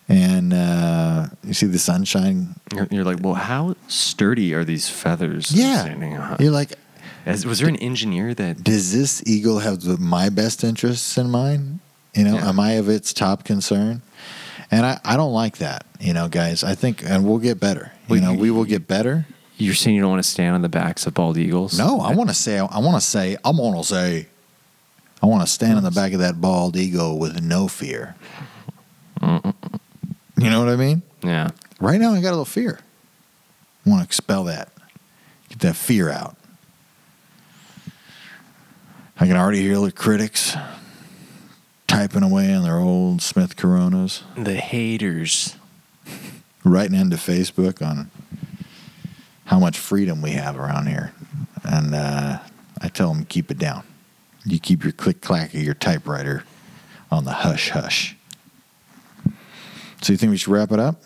and 0.08 0.52
uh, 0.52 1.26
you 1.42 1.54
see 1.54 1.66
the 1.66 1.78
sunshine. 1.78 2.54
You're, 2.74 2.88
you're 2.90 3.04
like, 3.04 3.18
well, 3.22 3.34
how 3.34 3.74
sturdy 3.88 4.52
are 4.54 4.64
these 4.64 4.88
feathers? 4.88 5.52
Yeah, 5.52 5.82
standing 5.82 6.16
on? 6.16 6.36
you're 6.40 6.52
like, 6.52 6.72
As- 7.26 7.46
was 7.46 7.58
there 7.60 7.68
an 7.68 7.76
engineer 7.76 8.34
that? 8.34 8.62
does 8.62 8.92
this 8.92 9.22
eagle 9.26 9.60
have 9.60 9.80
the, 9.80 9.96
my 9.98 10.28
best 10.28 10.62
interests 10.64 11.16
in 11.16 11.30
mind? 11.30 11.80
You 12.14 12.24
know, 12.24 12.34
Yeah. 12.34 12.48
am 12.48 12.60
I 12.60 12.72
of 12.72 12.88
its 12.88 13.12
top 13.12 13.44
concern? 13.44 14.02
And 14.70 14.84
I, 14.86 15.00
I 15.04 15.16
don't 15.16 15.32
like 15.32 15.58
that, 15.58 15.86
you 16.00 16.12
know, 16.12 16.28
guys. 16.28 16.62
I 16.64 16.74
think, 16.74 17.02
and 17.04 17.24
we'll 17.26 17.38
get 17.38 17.58
better. 17.60 17.92
You 18.08 18.14
Well, 18.14 18.20
know, 18.22 18.32
you- 18.32 18.38
we 18.38 18.50
will 18.50 18.64
get 18.64 18.86
better. 18.86 19.26
You're 19.56 19.74
saying 19.74 19.94
you 19.94 20.02
don't 20.02 20.10
want 20.10 20.22
to 20.22 20.28
stand 20.28 20.54
on 20.56 20.62
the 20.62 20.68
backs 20.68 21.06
of 21.06 21.14
bald 21.14 21.38
eagles? 21.38 21.78
No, 21.78 22.00
I 22.00 22.12
want 22.12 22.28
to 22.28 22.34
say, 22.34 22.58
I 22.58 22.78
want 22.80 22.96
to 22.96 23.00
say, 23.00 23.36
I'm 23.44 23.56
going 23.56 23.74
to 23.80 23.84
say, 23.86 24.26
I 25.22 25.26
want 25.26 25.42
to 25.42 25.46
stand 25.46 25.76
on 25.76 25.84
the 25.84 25.92
back 25.92 26.12
of 26.12 26.18
that 26.18 26.40
bald 26.40 26.76
eagle 26.76 27.18
with 27.20 27.40
no 27.40 27.68
fear. 27.68 28.16
You 30.44 30.50
know 30.50 30.58
what 30.60 30.68
I 30.68 30.76
mean? 30.76 31.00
Yeah. 31.22 31.48
Right 31.80 31.98
now, 31.98 32.12
I 32.12 32.20
got 32.20 32.28
a 32.28 32.36
little 32.36 32.44
fear. 32.44 32.78
I 33.86 33.88
want 33.88 34.02
to 34.02 34.04
expel 34.04 34.44
that, 34.44 34.68
get 35.48 35.60
that 35.60 35.74
fear 35.74 36.10
out. 36.10 36.36
I 39.18 39.26
can 39.26 39.36
already 39.36 39.62
hear 39.62 39.78
the 39.78 39.90
critics 39.90 40.54
typing 41.86 42.22
away 42.22 42.52
on 42.52 42.62
their 42.62 42.76
old 42.78 43.22
Smith 43.22 43.56
Coronas, 43.56 44.22
The 44.36 44.56
haters. 44.56 45.56
writing 46.62 46.98
into 46.98 47.16
Facebook 47.16 47.80
on 47.80 48.10
how 49.46 49.58
much 49.58 49.78
freedom 49.78 50.20
we 50.20 50.32
have 50.32 50.58
around 50.58 50.88
here. 50.88 51.12
And 51.62 51.94
uh, 51.94 52.38
I 52.82 52.88
tell 52.88 53.14
them, 53.14 53.24
keep 53.24 53.50
it 53.50 53.58
down. 53.58 53.82
You 54.44 54.58
keep 54.58 54.82
your 54.82 54.92
click 54.92 55.22
clack 55.22 55.54
of 55.54 55.62
your 55.62 55.72
typewriter 55.74 56.44
on 57.10 57.24
the 57.24 57.32
hush 57.32 57.70
hush. 57.70 58.14
So, 60.04 60.12
you 60.12 60.16
think 60.18 60.30
we 60.30 60.36
should 60.36 60.52
wrap 60.52 60.70
it 60.70 60.78
up? 60.78 61.02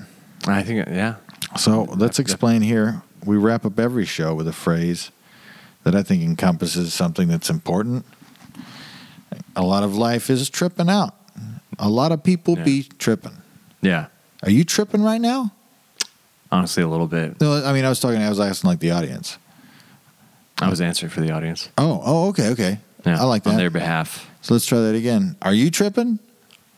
I 0.46 0.62
think, 0.62 0.86
uh, 0.88 0.90
yeah. 0.90 1.14
So 1.56 1.84
let's 1.84 2.18
explain 2.18 2.62
here. 2.62 3.02
We 3.24 3.36
wrap 3.36 3.64
up 3.64 3.78
every 3.78 4.04
show 4.04 4.34
with 4.34 4.48
a 4.48 4.52
phrase 4.52 5.10
that 5.84 5.94
I 5.94 6.02
think 6.02 6.22
encompasses 6.22 6.92
something 6.92 7.28
that's 7.28 7.48
important. 7.48 8.04
A 9.56 9.62
lot 9.62 9.82
of 9.84 9.96
life 9.96 10.30
is 10.30 10.50
tripping 10.50 10.90
out. 10.90 11.14
A 11.78 11.88
lot 11.88 12.10
of 12.12 12.22
people 12.24 12.56
Yeah. 12.58 12.64
be 12.64 12.82
tripping. 12.98 13.36
Yeah. 13.80 14.06
Are 14.42 14.50
you 14.50 14.64
tripping 14.64 15.02
right 15.02 15.20
now? 15.20 15.52
Honestly, 16.50 16.82
a 16.82 16.88
little 16.88 17.06
bit. 17.06 17.40
No, 17.40 17.64
I 17.64 17.72
mean, 17.72 17.84
I 17.84 17.88
was 17.88 18.00
talking. 18.00 18.20
I 18.20 18.28
was 18.28 18.40
asking 18.40 18.68
like 18.68 18.80
the 18.80 18.90
audience. 18.90 19.38
I 20.60 20.68
was 20.68 20.80
answering 20.80 21.10
for 21.10 21.20
the 21.20 21.30
audience. 21.30 21.68
Oh, 21.78 22.02
oh, 22.04 22.28
okay, 22.30 22.48
okay. 22.48 22.78
Yeah, 23.06 23.20
I 23.20 23.24
like 23.24 23.44
that. 23.44 23.50
on 23.50 23.56
their 23.56 23.70
behalf. 23.70 24.28
So 24.42 24.54
let's 24.54 24.66
try 24.66 24.80
that 24.80 24.94
again. 24.96 25.36
Are 25.42 25.54
you 25.54 25.70
tripping? 25.70 26.18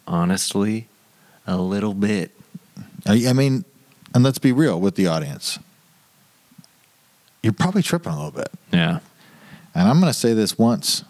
Honestly, 0.06 0.88
a 1.50 1.60
little 1.60 1.94
bit. 1.94 2.30
You- 3.06 3.28
I 3.28 3.32
mean, 3.32 3.64
and 4.14 4.24
let's 4.24 4.38
be 4.38 4.52
real 4.52 4.80
with 4.80 4.94
the 4.94 5.08
audience. 5.08 5.58
You're 7.42 7.52
probably 7.52 7.82
tripping 7.82 8.12
a 8.12 8.16
little 8.16 8.30
bit. 8.30 8.50
Yeah. 8.72 9.00
And 9.74 9.88
I'm 9.88 10.00
going 10.00 10.12
to 10.12 10.18
say 10.18 10.32
this 10.32 10.58
once. 10.58 11.04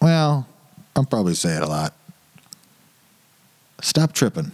Well, 0.00 0.46
I'm 0.96 1.06
probably 1.06 1.34
say 1.34 1.56
it 1.56 1.62
a 1.62 1.66
lot. 1.66 1.94
Stop 3.80 4.12
tripping. 4.12 4.52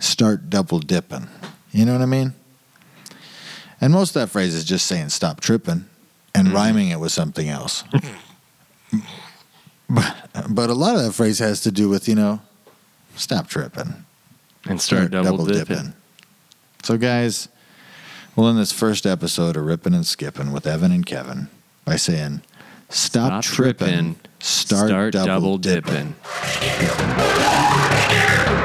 Start 0.00 0.50
double 0.50 0.78
dipping. 0.80 1.28
You 1.72 1.84
know 1.84 1.92
what 1.92 2.02
I 2.02 2.06
mean? 2.06 2.34
And 3.80 3.92
most 3.92 4.10
of 4.10 4.14
that 4.14 4.28
phrase 4.28 4.54
is 4.54 4.64
just 4.64 4.86
saying 4.86 5.10
stop 5.10 5.40
tripping 5.40 5.84
and 6.34 6.48
mm-hmm. 6.48 6.56
rhyming 6.56 6.88
it 6.88 6.98
with 6.98 7.12
something 7.12 7.48
else. 7.48 7.84
but, 9.88 10.16
but 10.48 10.70
a 10.70 10.74
lot 10.74 10.96
of 10.96 11.02
that 11.02 11.12
phrase 11.12 11.38
has 11.38 11.60
to 11.62 11.70
do 11.70 11.88
with, 11.88 12.08
you 12.08 12.14
know, 12.14 12.40
stop 13.14 13.48
tripping. 13.48 14.04
And 14.68 14.80
start, 14.80 15.10
double, 15.10 15.46
dipping. 15.46 15.94
So, 16.82 16.96
guys, 16.98 17.48
we'll 18.36 18.48
end 18.48 18.58
this 18.58 18.72
first 18.72 19.06
episode 19.06 19.56
of 19.56 19.64
Ripping 19.64 19.94
and 19.94 20.06
Skipping 20.06 20.52
with 20.52 20.66
Evan 20.66 20.92
and 20.92 21.04
Kevin 21.04 21.48
by 21.84 21.96
saying, 21.96 22.42
Stop, 22.90 23.42
Stop 23.42 23.44
tripping, 23.44 23.86
tripping, 23.86 24.16
start, 24.40 24.88
Start, 24.88 25.12
double, 25.12 25.26
double, 25.26 25.58
dipping. 25.58 25.92
dipping. 25.92 26.14
It's 26.62 26.98
not 26.98 28.46
fun. 28.46 28.57